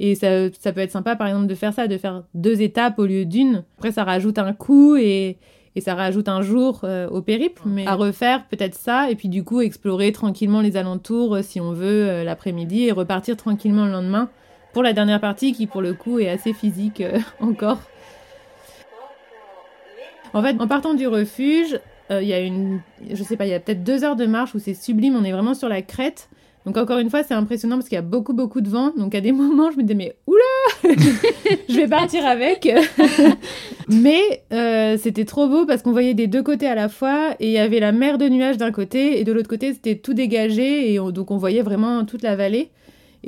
[0.00, 2.98] Et ça, ça peut être sympa, par exemple, de faire ça, de faire deux étapes
[2.98, 3.64] au lieu d'une.
[3.78, 5.38] Après, ça rajoute un coût et
[5.76, 9.28] et ça rajoute un jour euh, au périple, mais à refaire peut-être ça, et puis
[9.28, 13.84] du coup explorer tranquillement les alentours euh, si on veut euh, l'après-midi et repartir tranquillement
[13.84, 14.30] le lendemain
[14.72, 17.02] pour la dernière partie qui pour le coup est assez physique
[17.40, 17.78] encore.
[20.32, 21.78] En fait, en partant du refuge,
[22.10, 24.54] il y a une, je sais pas, il y a peut-être deux heures de marche
[24.54, 26.28] où c'est sublime, on est vraiment sur la crête.
[26.66, 28.92] Donc encore une fois, c'est impressionnant parce qu'il y a beaucoup beaucoup de vent.
[28.96, 30.42] Donc à des moments, je me disais mais oula,
[31.68, 32.68] je vais partir avec.
[33.88, 37.46] mais euh, c'était trop beau parce qu'on voyait des deux côtés à la fois et
[37.46, 40.12] il y avait la mer de nuages d'un côté et de l'autre côté c'était tout
[40.12, 42.70] dégagé et donc on voyait vraiment toute la vallée.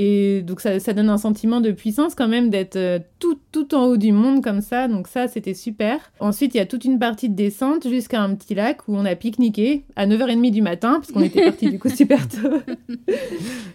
[0.00, 3.74] Et donc ça, ça, donne un sentiment de puissance quand même d'être euh, tout, tout
[3.74, 4.86] en haut du monde comme ça.
[4.86, 5.98] Donc ça, c'était super.
[6.20, 9.04] Ensuite, il y a toute une partie de descente jusqu'à un petit lac où on
[9.04, 12.58] a pique-niqué à 9h30 du matin, parce qu'on était parti du coup super tôt.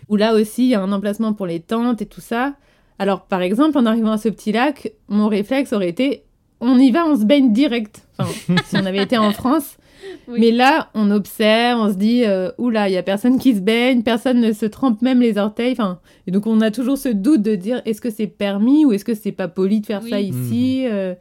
[0.09, 2.55] où là aussi, il y a un emplacement pour les tentes et tout ça.
[2.99, 6.24] Alors par exemple, en arrivant à ce petit lac, mon réflexe aurait été
[6.63, 8.07] on y va, on se baigne direct.
[8.17, 9.78] Enfin, si on avait été en France,
[10.28, 13.62] mais là, on observe, on se dit, euh, oula, il y a personne qui se
[13.62, 15.74] baigne, personne ne se trempe même les orteils.
[15.74, 18.93] Enfin, et donc on a toujours ce doute de dire, est-ce que c'est permis ou
[18.93, 20.91] est-ce que c'est pas poli de faire ça ici mhm.
[20.91, 21.16] euh.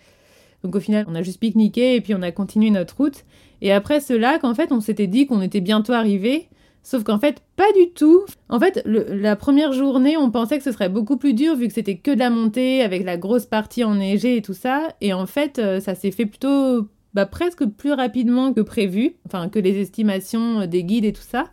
[0.62, 3.24] Donc au final, on a juste pique-niqué et puis on a continué notre route.
[3.61, 6.49] Et après ce lac, en fait, on s'était dit qu'on était bientôt arrivé.
[6.85, 8.24] Sauf qu'en fait, pas du tout.
[8.49, 11.74] En fait, la première journée, on pensait que ce serait beaucoup plus dur vu que
[11.74, 14.89] c'était que de la montée avec la grosse partie enneigée et tout ça.
[15.01, 19.49] Et en fait, euh, ça s'est fait plutôt bah, presque plus rapidement que prévu, enfin
[19.49, 21.45] que les estimations des guides et tout ça.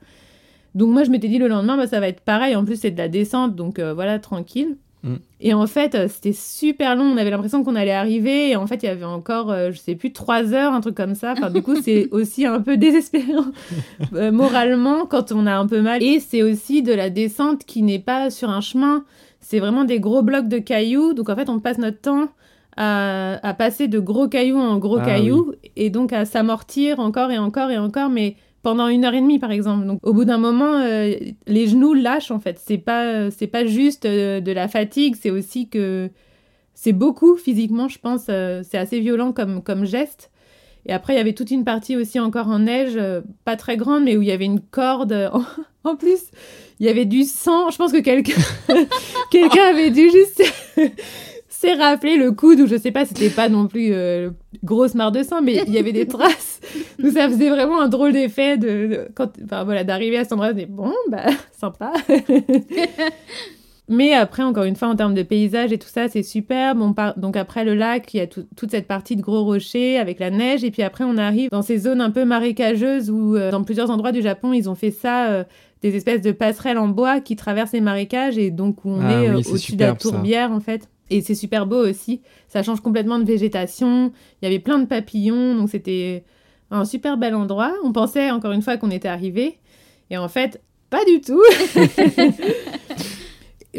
[0.76, 2.92] Donc moi je m'étais dit le lendemain bah, ça va être pareil, en plus c'est
[2.92, 4.78] de la descente donc euh, voilà tranquille.
[5.04, 5.16] Mm.
[5.40, 8.68] Et en fait euh, c'était super long, on avait l'impression qu'on allait arriver et en
[8.68, 11.34] fait il y avait encore euh, je sais plus trois heures un truc comme ça.
[11.34, 13.46] Enfin du coup c'est aussi un peu désespérant
[14.32, 18.00] moralement quand on a un peu mal et c'est aussi de la descente qui n'est
[18.00, 19.04] pas sur un chemin,
[19.40, 22.30] c'est vraiment des gros blocs de cailloux donc en fait on passe notre temps
[22.82, 27.38] à, passer de gros cailloux en gros ah cailloux et donc à s'amortir encore et
[27.38, 29.86] encore et encore, mais pendant une heure et demie par exemple.
[29.86, 31.14] Donc au bout d'un moment, euh,
[31.46, 32.58] les genoux lâchent en fait.
[32.64, 36.10] C'est pas c'est pas juste euh, de la fatigue, c'est aussi que
[36.74, 38.28] c'est beaucoup physiquement, je pense.
[38.30, 40.32] Euh, c'est assez violent comme comme geste.
[40.86, 42.98] Et après, il y avait toute une partie aussi encore en neige,
[43.44, 45.30] pas très grande, mais où il y avait une corde.
[45.34, 45.44] En,
[45.84, 46.22] en plus,
[46.80, 47.70] il y avait du sang.
[47.70, 48.42] Je pense que quelqu'un
[49.32, 50.42] quelqu'un avait dû juste
[51.60, 54.30] s'est rappelé le coude où je sais pas, c'était pas non plus euh,
[54.64, 56.62] grosse mare de sang, mais il y avait des traces.
[57.00, 60.54] Donc ça faisait vraiment un drôle d'effet de, quand, enfin voilà, d'arriver à cet endroit,
[60.54, 61.26] bon, bah,
[61.60, 61.92] sympa.
[63.92, 66.80] Mais après, encore une fois, en termes de paysage et tout ça, c'est superbe.
[66.80, 67.18] On part...
[67.18, 70.30] Donc après le lac, il y a toute cette partie de gros rochers avec la
[70.30, 70.64] neige.
[70.64, 73.90] Et puis après, on arrive dans ces zones un peu marécageuses où, euh, dans plusieurs
[73.90, 75.44] endroits du Japon, ils ont fait ça, euh,
[75.82, 78.38] des espèces de passerelles en bois qui traversent les marécages.
[78.38, 79.96] Et donc, où on Ah est oui, c'est au-dessus de la ça.
[79.96, 80.88] tourbière, en fait.
[81.10, 82.22] Et c'est super beau aussi.
[82.48, 84.12] Ça change complètement de végétation.
[84.42, 85.56] Il y avait plein de papillons.
[85.56, 86.24] Donc, c'était
[86.72, 87.74] un super bel endroit.
[87.84, 89.58] On pensait, encore une fois, qu'on était arrivé.
[90.10, 91.44] Et en fait, pas du tout.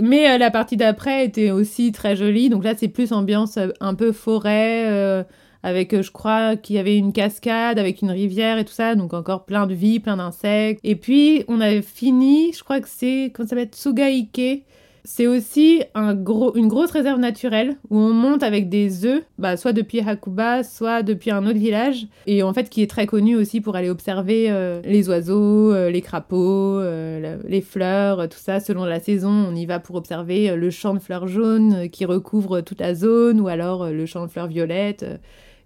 [0.00, 2.48] Mais euh, la partie d'après était aussi très jolie.
[2.48, 5.24] Donc là, c'est plus ambiance euh, un peu forêt, euh,
[5.62, 8.94] avec, je crois, qu'il y avait une cascade, avec une rivière et tout ça.
[8.94, 10.80] Donc encore plein de vie, plein d'insectes.
[10.84, 14.64] Et puis, on avait fini, je crois que c'est, comment ça s'appelle, Tsugaike.
[15.04, 19.56] C'est aussi un gros, une grosse réserve naturelle où on monte avec des œufs, bah,
[19.56, 23.34] soit depuis Hakuba, soit depuis un autre village, et en fait qui est très connu
[23.36, 28.38] aussi pour aller observer euh, les oiseaux, euh, les crapauds, euh, le- les fleurs, tout
[28.38, 28.60] ça.
[28.60, 32.60] Selon la saison, on y va pour observer le champ de fleurs jaunes qui recouvre
[32.60, 35.04] toute la zone, ou alors le champ de fleurs violettes.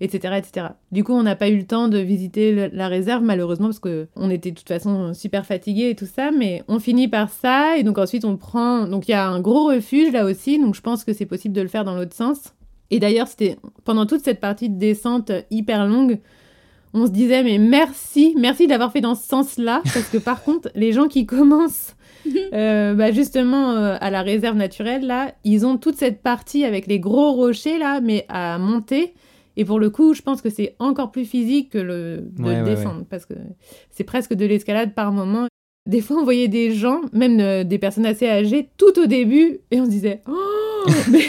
[0.01, 0.67] Etc., etc.
[0.93, 3.79] Du coup, on n'a pas eu le temps de visiter le- la réserve, malheureusement, parce
[3.79, 7.29] que on était de toute façon super fatigués et tout ça, mais on finit par
[7.31, 8.87] ça, et donc ensuite on prend...
[8.87, 11.55] Donc il y a un gros refuge là aussi, donc je pense que c'est possible
[11.55, 12.55] de le faire dans l'autre sens.
[12.91, 16.21] Et d'ailleurs, c'était pendant toute cette partie de descente hyper longue,
[16.93, 20.69] on se disait, mais merci, merci d'avoir fait dans ce sens-là, parce que par contre,
[20.75, 21.97] les gens qui commencent
[22.55, 26.87] euh, bah justement euh, à la réserve naturelle, là, ils ont toute cette partie avec
[26.87, 29.13] les gros rochers, là, mais à monter.
[29.57, 32.61] Et pour le coup, je pense que c'est encore plus physique que le de Ouais,
[32.61, 33.35] ouais, descendre, parce que
[33.91, 35.47] c'est presque de l'escalade par moment.
[35.87, 39.61] Des fois, on voyait des gens, même euh, des personnes assez âgées, tout au début,
[39.71, 40.33] et on se disait, oh,
[41.11, 41.25] mais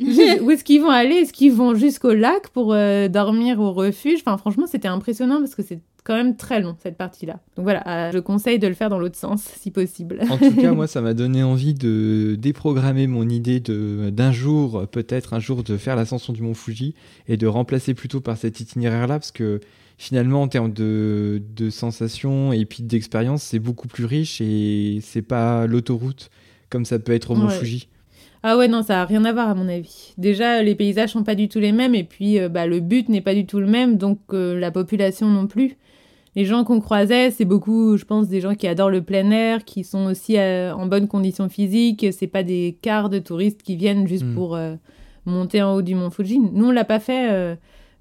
[0.00, 1.16] juste, où est-ce qu'ils vont aller?
[1.16, 4.20] Est-ce qu'ils vont jusqu'au lac pour euh, dormir au refuge?
[4.20, 7.40] Enfin, franchement, c'était impressionnant parce que c'est quand même très long cette partie-là.
[7.56, 10.20] Donc voilà, euh, je conseille de le faire dans l'autre sens si possible.
[10.28, 14.86] En tout cas, moi, ça m'a donné envie de déprogrammer mon idée de d'un jour,
[14.90, 16.94] peut-être un jour, de faire l'ascension du mont Fuji
[17.26, 19.60] et de remplacer plutôt par cet itinéraire-là, parce que
[19.96, 25.22] finalement, en termes de, de sensations et puis d'expérience, c'est beaucoup plus riche et c'est
[25.22, 26.30] pas l'autoroute
[26.68, 27.58] comme ça peut être au mont Ouais.
[27.58, 27.88] Fuji.
[28.46, 30.12] Ah ouais, non, ça a rien à voir à mon avis.
[30.18, 33.08] Déjà, les paysages sont pas du tout les mêmes et puis euh, bah, le but
[33.08, 35.76] n'est pas du tout le même, donc euh, la population non plus.
[36.36, 39.64] Les gens qu'on croisait, c'est beaucoup, je pense, des gens qui adorent le plein air,
[39.64, 42.06] qui sont aussi euh, en bonne condition physique.
[42.12, 44.34] C'est pas des quarts de touristes qui viennent juste Mm.
[44.34, 44.58] pour
[45.26, 46.38] monter en haut du mont Fuji.
[46.38, 47.56] Nous, on l'a pas fait,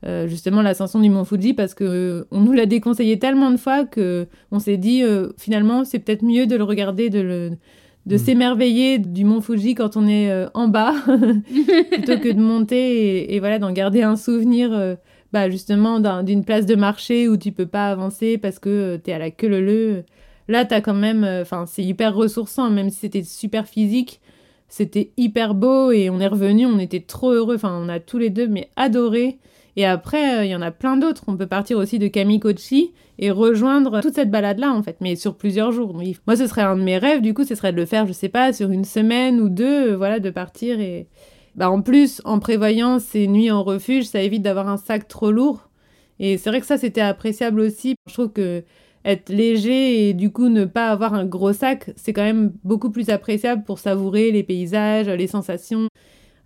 [0.06, 3.58] euh, justement, l'ascension du mont Fuji, parce que euh, on nous l'a déconseillé tellement de
[3.58, 7.52] fois que on s'est dit, euh, finalement, c'est peut-être mieux de le regarder, de le
[8.06, 8.20] de Mm.
[8.20, 10.94] s'émerveiller du mont Fuji quand on est euh, en bas
[11.92, 14.96] plutôt que de monter et, et voilà d'en garder un souvenir euh,
[15.32, 19.10] bah, justement d'un- d'une place de marché où tu peux pas avancer parce que tu
[19.10, 20.04] es à la queue leu.
[20.50, 24.20] Là quand même enfin c'est hyper ressourçant même si c'était super physique.
[24.68, 27.56] C'était hyper beau et on est revenu on était trop heureux.
[27.56, 29.38] Enfin on a tous les deux mais adoré
[29.76, 31.24] et après euh, il y en a plein d'autres.
[31.28, 35.16] On peut partir aussi de Kamikochi et rejoindre toute cette balade là en fait mais
[35.16, 35.94] sur plusieurs jours.
[36.28, 37.22] Moi ce serait un de mes rêves.
[37.22, 39.92] Du coup ce serait de le faire je sais pas sur une semaine ou deux
[39.92, 41.08] euh, voilà de partir et
[41.56, 45.32] bah en plus en prévoyant ces nuits en refuge ça évite d'avoir un sac trop
[45.32, 45.70] lourd.
[46.20, 47.96] Et c'est vrai que ça c'était appréciable aussi.
[48.08, 48.64] Je trouve que
[49.06, 52.90] être léger et du coup ne pas avoir un gros sac c'est quand même beaucoup
[52.90, 55.90] plus appréciable pour savourer les paysages les sensations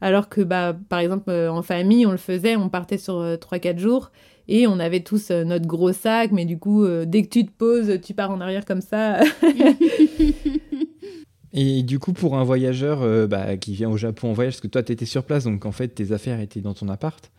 [0.01, 3.35] alors que bah par exemple euh, en famille on le faisait on partait sur euh,
[3.35, 4.11] 3-4 jours
[4.47, 7.45] et on avait tous euh, notre gros sac, mais du coup, euh, dès que tu
[7.45, 9.19] te poses, tu pars en arrière comme ça.
[11.53, 14.61] Et du coup, pour un voyageur euh, bah, qui vient au Japon en voyage, parce
[14.61, 17.31] que toi, tu étais sur place, donc en fait, tes affaires étaient dans ton appart.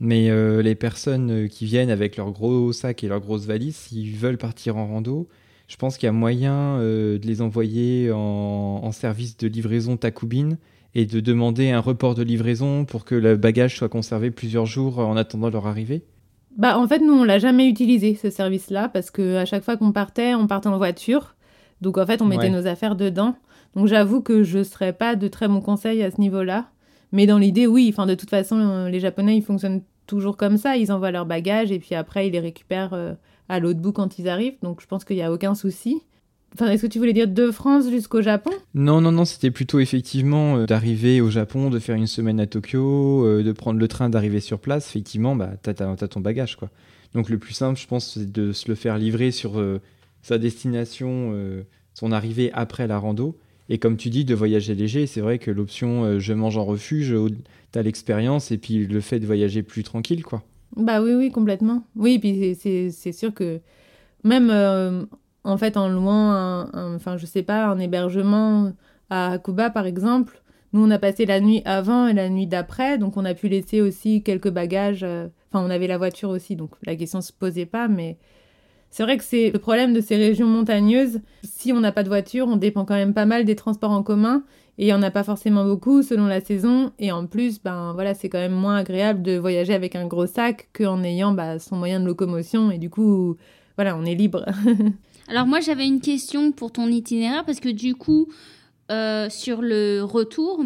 [0.00, 3.76] Mais euh, les personnes euh, qui viennent avec leurs gros sacs et leurs grosses valises,
[3.76, 5.28] s'ils veulent partir en rando,
[5.66, 9.96] je pense qu'il y a moyen euh, de les envoyer en, en service de livraison
[9.96, 10.56] Takubin
[10.94, 14.98] et de demander un report de livraison pour que le bagage soit conservé plusieurs jours
[14.98, 16.04] en attendant leur arrivée.
[16.56, 19.76] bah, en fait, nous, on l'a jamais utilisé, ce service-là, parce que à chaque fois
[19.76, 21.36] qu'on partait, on partait en voiture.
[21.82, 22.50] Donc, en fait, on mettait Ouais.
[22.50, 23.36] nos affaires dedans.
[23.76, 26.66] Donc, j'avoue que je serais pas de très bons conseils à ce niveau-là.
[27.12, 27.88] Mais dans l'idée, oui.
[27.92, 30.76] Enfin, de toute façon, euh, les Japonais, ils fonctionnent toujours comme ça.
[30.76, 33.14] Ils envoient leurs bagages et puis après, ils les récupèrent euh,
[33.48, 34.56] à l'autre bout quand ils arrivent.
[34.62, 36.02] Donc, je pense qu'il y a aucun souci.
[36.54, 38.50] Enfin, est-ce que tu voulais dire de France jusqu'au Japon?
[38.74, 42.46] Non, non, non, c'était plutôt effectivement euh, d'arriver au Japon, de faire une semaine à
[42.46, 44.88] Tokyo, euh, de prendre le train, d'arriver sur place.
[44.88, 46.70] Effectivement, bah, t'as, ton bagage, quoi.
[47.14, 49.80] Donc le plus simple, je pense, c'est de se le faire livrer sur euh,
[50.22, 51.32] sa destination,
[51.94, 53.38] son arrivée après la rando.
[53.68, 57.14] Et comme tu dis, de voyager léger, c'est vrai que l'option je mange en refuge,
[57.70, 60.42] t'as l'expérience et puis le fait de voyager plus tranquille, quoi.
[60.76, 61.84] Bah oui, oui, complètement.
[61.96, 63.60] Oui, puis c'est- c'est c'est sûr que
[64.24, 64.50] même
[65.44, 68.72] en fait en louant un, enfin je sais pas, un hébergement
[69.10, 72.98] À Hakuba, par exemple, nous, on a passé la nuit avant et la nuit d'après,
[72.98, 75.02] donc on a pu laisser aussi quelques bagages.
[75.04, 78.18] euh, Enfin, on avait la voiture aussi, donc la question se posait pas, mais
[78.90, 81.20] c'est vrai que c'est le problème de ces régions montagneuses.
[81.42, 84.02] Si on n'a pas de voiture, on dépend quand même pas mal des transports en
[84.02, 84.44] commun,
[84.76, 86.92] et il n'y en a pas forcément beaucoup selon la saison.
[86.98, 90.26] Et en plus, ben voilà, c'est quand même moins agréable de voyager avec un gros
[90.26, 93.36] sac qu'en ayant bah, son moyen de locomotion, et du coup,
[93.76, 94.44] voilà, on est libre.
[95.28, 98.28] Alors moi j'avais une question pour ton itinéraire parce que du coup
[98.90, 100.64] euh, sur le retour,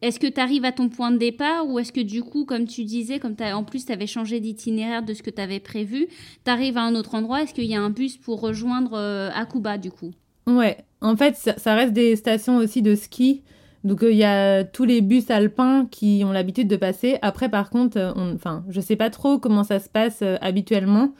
[0.00, 2.66] est-ce que tu arrives à ton point de départ ou est-ce que du coup comme
[2.66, 6.08] tu disais, comme en plus tu avais changé d'itinéraire de ce que tu avais prévu,
[6.44, 9.30] tu arrives à un autre endroit, est-ce qu'il y a un bus pour rejoindre euh,
[9.34, 10.12] Akuba du coup?
[10.46, 13.42] Ouais, en fait, ça, reste des stations aussi de ski.
[13.84, 17.18] Donc, euh, il y a tous les bus alpins qui ont l'habitude de passer.
[17.20, 21.12] Après, par contre, on, enfin, je sais pas trop comment ça se passe habituellement.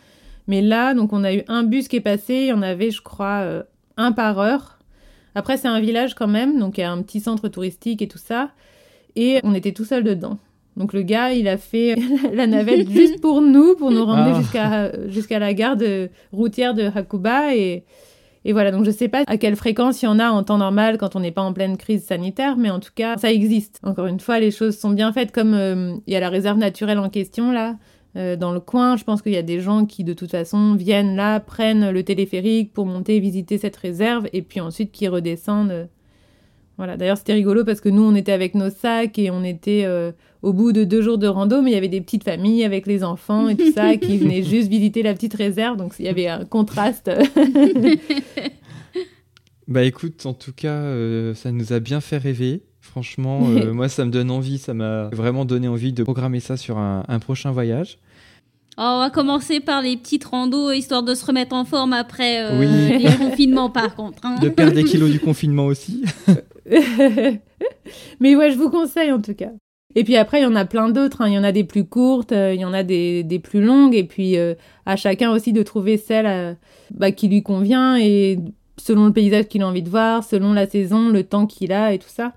[0.49, 2.35] Mais là, donc, on a eu un bus qui est passé.
[2.35, 3.63] Il y en avait, je crois, euh,
[3.97, 4.79] un par heure.
[5.35, 6.59] Après, c'est un village quand même.
[6.59, 8.51] Donc, il y a un petit centre touristique et tout ça.
[9.15, 10.39] Et on était tout seul dedans.
[10.77, 11.97] Donc, le gars, il a fait
[12.33, 14.41] la navette juste pour nous, pour nous ramener Ah.
[14.41, 17.55] jusqu'à jusqu'à la gare de, routière de Hakuba.
[17.55, 17.85] Et.
[18.45, 20.57] Et voilà, donc je sais pas à quelle fréquence il y en a en temps
[20.57, 23.79] normal quand on n'est pas en pleine crise sanitaire, mais en tout cas, ça existe.
[23.83, 26.57] Encore une fois, les choses sont bien faites, comme euh, il y a la réserve
[26.57, 27.77] naturelle en question là,
[28.17, 28.97] euh, dans le coin.
[28.97, 32.03] Je pense qu'il y a des gens qui, de toute façon, viennent là, prennent le
[32.03, 35.71] téléphérique pour monter visiter cette réserve, et puis ensuite qui redescendent.
[35.71, 35.85] euh.
[36.77, 39.83] Voilà, d'ailleurs, c'était rigolo parce que nous, on était avec nos sacs et on était
[39.85, 42.65] euh, au bout de deux jours de rando, mais il y avait des petites familles
[42.65, 46.05] avec les enfants et tout ça qui venaient juste visiter la petite réserve, donc il
[46.05, 47.11] y avait un contraste.
[49.69, 52.63] Bah écoute, en tout cas, euh, ça nous a bien fait rêver.
[52.91, 56.57] Franchement, euh, moi, ça me donne envie, ça m'a vraiment donné envie de programmer ça
[56.57, 57.99] sur un, un prochain voyage.
[58.77, 62.43] Oh, On va commencer par les petites randos histoire de se remettre en forme après
[62.45, 62.99] euh, Oui.
[63.03, 64.25] les confinements par contre.
[64.25, 64.37] hein.
[64.41, 66.05] De perdre des kilos du confinement aussi.
[68.21, 69.51] Mais ouais, je vous conseille en tout cas.
[69.95, 71.23] Et puis après, il y en a plein d'autres.
[71.23, 71.29] hein.
[71.29, 73.63] Il y en a des plus courtes, euh, il y en a des, des plus
[73.63, 73.95] longues.
[73.95, 74.55] Et puis euh,
[74.87, 76.55] à chacun aussi de trouver celle euh,
[76.95, 78.39] bah, qui lui convient et
[78.77, 81.93] selon le paysage qu'il a envie de voir, selon la saison, le temps qu'il a
[81.93, 82.35] et tout ça.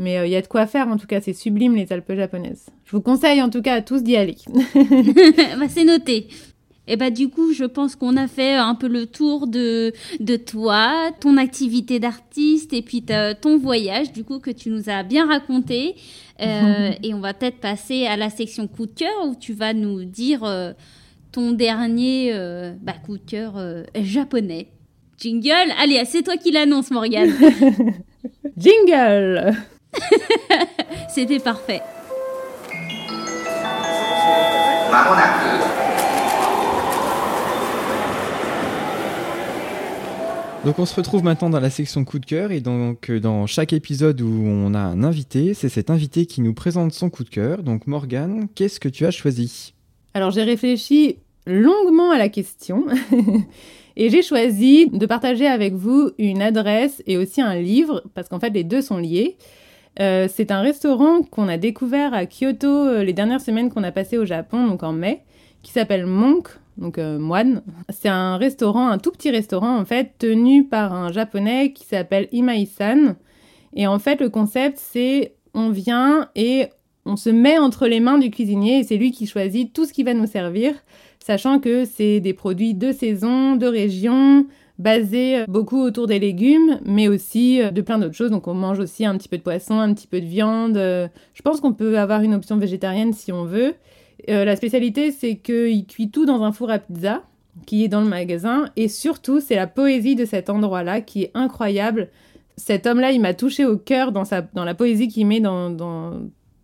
[0.00, 1.20] Mais euh, il y a de quoi faire en tout cas.
[1.20, 2.66] C'est sublime les Alpes japonaises.
[2.86, 4.36] Je vous conseille en tout cas à tous d'y aller.
[4.48, 6.26] bah, c'est noté.
[6.88, 10.36] Et bah du coup, je pense qu'on a fait un peu le tour de, de
[10.36, 13.04] toi, ton activité d'artiste et puis
[13.40, 15.94] ton voyage du coup que tu nous as bien raconté.
[16.40, 19.74] Euh, et on va peut-être passer à la section coup de cœur où tu vas
[19.74, 20.72] nous dire euh,
[21.30, 24.68] ton dernier euh, bah, coup de cœur euh, japonais.
[25.18, 27.30] Jingle, allez, c'est toi qui l'annonce, Morgane.
[28.56, 29.54] Jingle
[31.08, 31.82] C'était parfait.
[40.64, 43.46] Donc on se retrouve maintenant dans la section coup de cœur et donc euh, dans
[43.46, 47.24] chaque épisode où on a un invité, c'est cet invité qui nous présente son coup
[47.24, 47.62] de cœur.
[47.62, 49.72] Donc Morgane, qu'est-ce que tu as choisi?
[50.12, 51.16] Alors j'ai réfléchi
[51.46, 52.84] longuement à la question
[53.96, 58.38] et j'ai choisi de partager avec vous une adresse et aussi un livre parce qu'en
[58.38, 59.38] fait les deux sont liés.
[59.98, 63.90] Euh, c'est un restaurant qu'on a découvert à Kyoto euh, les dernières semaines qu'on a
[63.90, 65.24] passées au Japon, donc en mai,
[65.62, 67.62] qui s'appelle Monk, donc euh, moine.
[67.88, 72.28] C'est un restaurant, un tout petit restaurant en fait, tenu par un japonais qui s'appelle
[72.32, 73.16] Imai-san.
[73.74, 76.68] Et en fait, le concept, c'est on vient et
[77.04, 79.92] on se met entre les mains du cuisinier et c'est lui qui choisit tout ce
[79.92, 80.74] qui va nous servir,
[81.18, 84.46] sachant que c'est des produits de saison, de région,
[84.80, 88.30] basés beaucoup autour des légumes, mais aussi euh, de plein d'autres choses.
[88.30, 90.76] Donc on mange aussi un petit peu de poisson, un petit peu de viande.
[90.76, 93.74] Euh, Je pense qu'on peut avoir une option végétarienne si on veut.
[94.28, 97.22] Euh, la spécialité, c'est qu'il cuit tout dans un four à pizza
[97.66, 98.66] qui est dans le magasin.
[98.76, 102.08] Et surtout, c'est la poésie de cet endroit-là qui est incroyable.
[102.56, 105.74] Cet homme-là, il m'a touché au cœur dans, sa, dans la poésie qu'il met dans,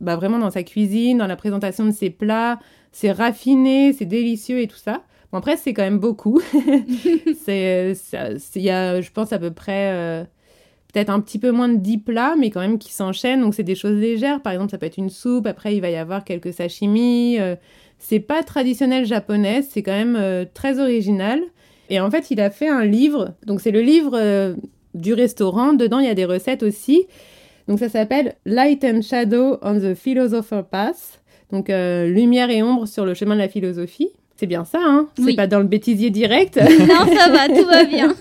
[0.01, 2.59] bah, vraiment dans sa cuisine, dans la présentation de ses plats.
[2.93, 5.03] C'est raffiné, c'est délicieux et tout ça.
[5.33, 6.41] Bon, après, c'est quand même beaucoup.
[7.45, 10.24] c'est, c'est- il y a, je pense, à peu près euh,
[10.93, 13.41] peut-être un petit peu moins de 10 plats, mais quand même qui s'enchaînent.
[13.41, 14.41] Donc, c'est des choses légères.
[14.43, 15.47] Par exemple, ça peut être une soupe.
[15.47, 17.39] Après, il va y avoir quelques sashimi.
[17.41, 17.57] euh,
[17.99, 19.62] c'est pas traditionnel japonais.
[19.62, 21.41] C'est quand même euh, très original.
[21.91, 23.35] Et en fait, il a fait un livre.
[23.47, 24.55] Donc, c'est le livre euh,
[24.95, 25.72] du restaurant.
[25.72, 27.07] Dedans, il y a des recettes aussi.
[27.68, 31.20] Donc, ça s'appelle Light and Shadow on the Philosopher Path.
[31.53, 34.11] Donc, euh, lumière et ombre sur le chemin de la philosophie.
[34.37, 35.37] C'est bien ça, hein C'est Oui.
[35.37, 36.57] pas dans le bêtisier direct.
[36.80, 38.14] Non, ça va, tout va bien.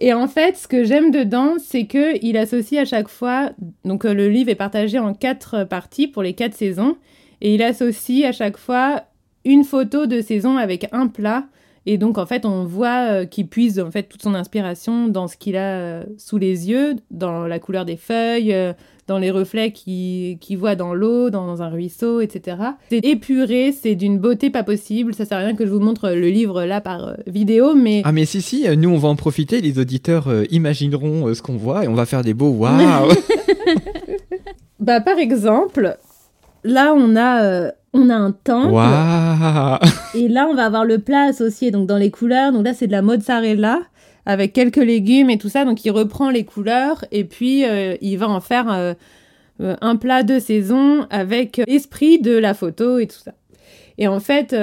[0.00, 3.50] Et en fait, ce que j'aime dedans, c'est que il associe à chaque fois.
[3.84, 6.96] Donc, euh, le livre est partagé en quatre parties pour les quatre saisons,
[7.40, 9.02] et il associe à chaque fois
[9.44, 11.44] une photo de saison avec un plat.
[11.86, 15.26] Et donc, en fait, on voit euh, qu'il puise en fait toute son inspiration dans
[15.26, 18.54] ce qu'il a euh, sous les yeux, dans la couleur des feuilles,
[19.08, 22.58] dans les reflets qu'il qu'il voit dans l'eau, dans un ruisseau, etc.
[22.90, 25.14] C'est épuré, c'est d'une beauté pas possible.
[25.14, 28.02] Ça sert à rien que je vous montre le livre là par euh, vidéo, mais
[28.04, 31.34] Ah mais si si, euh, nous on va en profiter, les auditeurs euh, imagineront euh,
[31.34, 33.08] ce qu'on voit et on va faire des beaux waouh.
[34.80, 35.96] bah par exemple,
[36.62, 38.72] là on a euh, on a un temple.
[38.72, 39.78] Waouh.
[40.14, 42.52] Et là, on va avoir le plat associé donc dans les couleurs.
[42.52, 43.80] Donc là, c'est de la mozzarella
[44.28, 45.64] avec quelques légumes et tout ça.
[45.64, 48.92] Donc il reprend les couleurs et puis euh, il va en faire euh,
[49.60, 53.32] euh, un plat de saison avec esprit de la photo et tout ça.
[53.96, 54.54] Et en fait,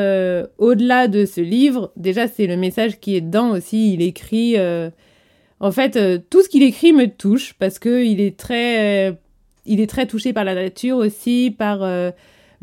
[0.59, 3.91] au-delà de ce livre, déjà c'est le message qui est dedans aussi.
[3.91, 4.55] Il écrit,
[5.59, 5.99] en fait,
[6.29, 9.19] tout ce qu'il écrit me touche parce que il est très,
[9.65, 11.79] il est très touché par la nature aussi, par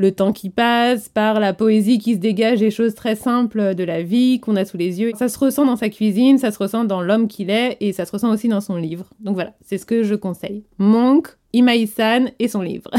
[0.03, 3.85] le temps qui passe, par la poésie qui se dégage des choses très simples de
[3.85, 5.13] la vie qu'on a sous les yeux.
[5.17, 8.05] Ça se ressent dans sa cuisine, ça se ressent dans l'homme qu'il est et ça
[8.05, 9.07] se ressent aussi dans son livre.
[9.21, 10.65] Donc voilà, c'est ce que je conseille.
[10.79, 12.91] Monk, Imai-san et son livre.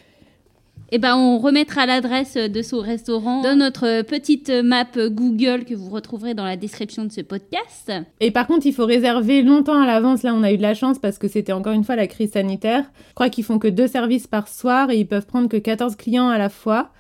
[0.93, 5.89] Eh ben, on remettra l'adresse de ce restaurant dans notre petite map Google que vous
[5.89, 7.93] retrouverez dans la description de ce podcast.
[8.19, 10.25] Et par contre, il faut réserver longtemps à l'avance.
[10.25, 12.33] Là, on a eu de la chance parce que c'était encore une fois la crise
[12.33, 12.91] sanitaire.
[13.11, 15.95] Je crois qu'ils font que deux services par soir et ils peuvent prendre que 14
[15.95, 16.91] clients à la fois.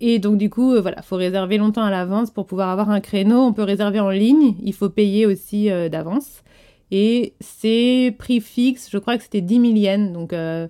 [0.00, 3.00] Et donc, du coup, euh, voilà, faut réserver longtemps à l'avance pour pouvoir avoir un
[3.00, 3.40] créneau.
[3.40, 4.54] On peut réserver en ligne.
[4.62, 6.42] Il faut payer aussi euh, d'avance.
[6.90, 8.88] Et c'est prix fixe.
[8.90, 10.12] Je crois que c'était 10 000 yens.
[10.14, 10.66] Donc, euh,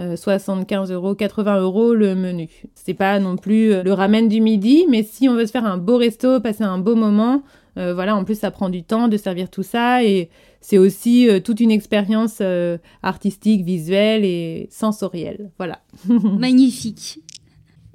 [0.00, 2.48] euh, 75 euros, 80 euros le menu.
[2.74, 5.66] C'est pas non plus euh, le ramen du midi, mais si on veut se faire
[5.66, 7.42] un beau resto, passer un beau moment,
[7.76, 10.30] euh, voilà, en plus ça prend du temps de servir tout ça et
[10.60, 15.50] c'est aussi euh, toute une expérience euh, artistique, visuelle et sensorielle.
[15.58, 15.80] Voilà.
[16.08, 17.23] Magnifique.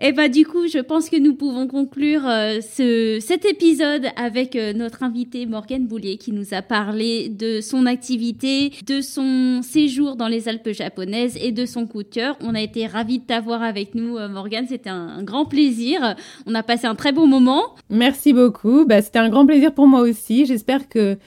[0.01, 4.55] Et bah du coup, je pense que nous pouvons conclure euh, ce, cet épisode avec
[4.55, 10.15] euh, notre invité Morgane Boulier qui nous a parlé de son activité, de son séjour
[10.15, 12.37] dans les Alpes japonaises et de son coup de cœur.
[12.39, 14.67] On a été ravis de t'avoir avec nous, euh, Morgane.
[14.69, 16.15] C'était un, un grand plaisir.
[16.45, 17.75] On a passé un très bon moment.
[17.89, 18.85] Merci beaucoup.
[18.85, 20.45] Bah, C'était un grand plaisir pour moi aussi.
[20.45, 21.17] J'espère que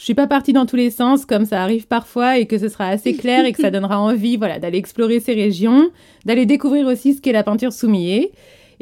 [0.00, 2.70] je suis pas partie dans tous les sens comme ça arrive parfois et que ce
[2.70, 5.90] sera assez clair et que ça donnera envie voilà, d'aller explorer ces régions,
[6.24, 8.32] d'aller découvrir aussi ce qu'est la peinture soumillée.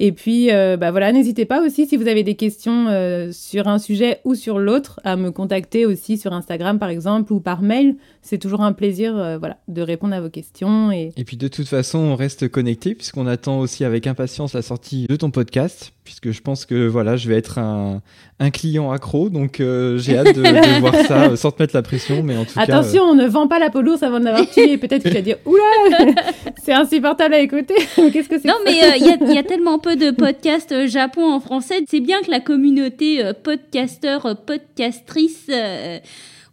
[0.01, 3.67] Et puis, euh, bah voilà, n'hésitez pas aussi si vous avez des questions euh, sur
[3.67, 7.63] un sujet ou sur l'autre à me contacter aussi sur Instagram par exemple ou par
[7.63, 7.97] mail.
[8.23, 10.93] C'est toujours un plaisir euh, voilà, de répondre à vos questions.
[10.93, 11.11] Et...
[11.17, 15.07] Et puis de toute façon, on reste connecté puisqu'on attend aussi avec impatience la sortie
[15.09, 18.01] de ton podcast, puisque je pense que voilà, je vais être un,
[18.39, 21.77] un client accro, donc euh, j'ai hâte de, de voir ça euh, sans te mettre
[21.77, 24.25] la pression, mais en tout Attention, on ne vend pas la peau lourde avant de
[24.25, 24.79] l'avoir tué.
[24.79, 26.15] Peut-être que tu vas dire Oula,
[26.65, 27.75] c'est insupportable à écouter.
[28.11, 29.79] Qu'est-ce que c'est Non, que ça mais euh, il y, a, il y a tellement
[29.79, 31.85] peu de podcasts euh, Japon en français.
[31.91, 35.51] C'est bien que la communauté euh, podcasteur, euh, podcastrice.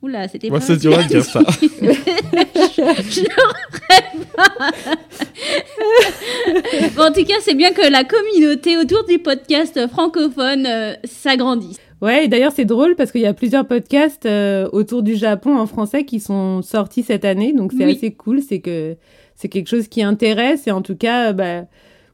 [0.05, 1.41] Oula, c'était moi c'est dur à dire ça.
[1.59, 4.71] Je n'aurais pas.
[6.95, 11.79] bon, en tout cas, c'est bien que la communauté autour du podcast francophone euh, s'agrandisse.
[12.03, 15.57] Ouais, et d'ailleurs, c'est drôle parce qu'il y a plusieurs podcasts euh, autour du Japon
[15.57, 17.51] en français qui sont sortis cette année.
[17.51, 17.95] Donc, c'est Oui.
[17.95, 18.41] assez cool.
[18.47, 18.95] C'est que
[19.35, 21.63] c'est quelque chose qui intéresse et en tout cas, euh, bah,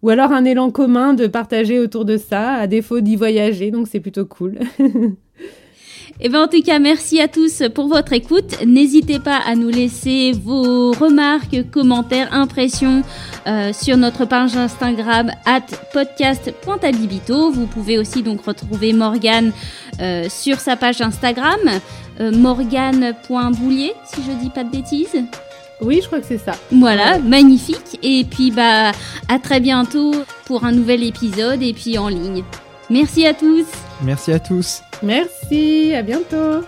[0.02, 3.70] ou alors un élan commun de partager autour de ça, à défaut d'y voyager.
[3.70, 4.60] Donc, c'est plutôt cool.
[6.20, 8.64] Et ben en tout cas, merci à tous pour votre écoute.
[8.66, 13.02] N'hésitez pas à nous laisser vos remarques, commentaires, impressions
[13.48, 15.62] euh, sur notre page Instagram at
[15.94, 17.52] podcast.abibito.
[17.52, 19.52] Vous pouvez aussi donc retrouver Morgane
[20.00, 21.60] euh, sur sa page Instagram,
[22.20, 25.24] euh, morgane.boulier, si je dis pas de bêtises.
[25.82, 26.54] oui, je crois que c'est ça.
[26.72, 28.00] Voilà, magnifique.
[28.04, 28.92] Et puis bah
[29.28, 30.14] à très bientôt
[30.46, 32.44] pour un nouvel épisode et puis en ligne.
[32.90, 33.66] Merci à tous.
[34.04, 34.84] Merci à tous.
[35.04, 36.64] Merci, à bientôt.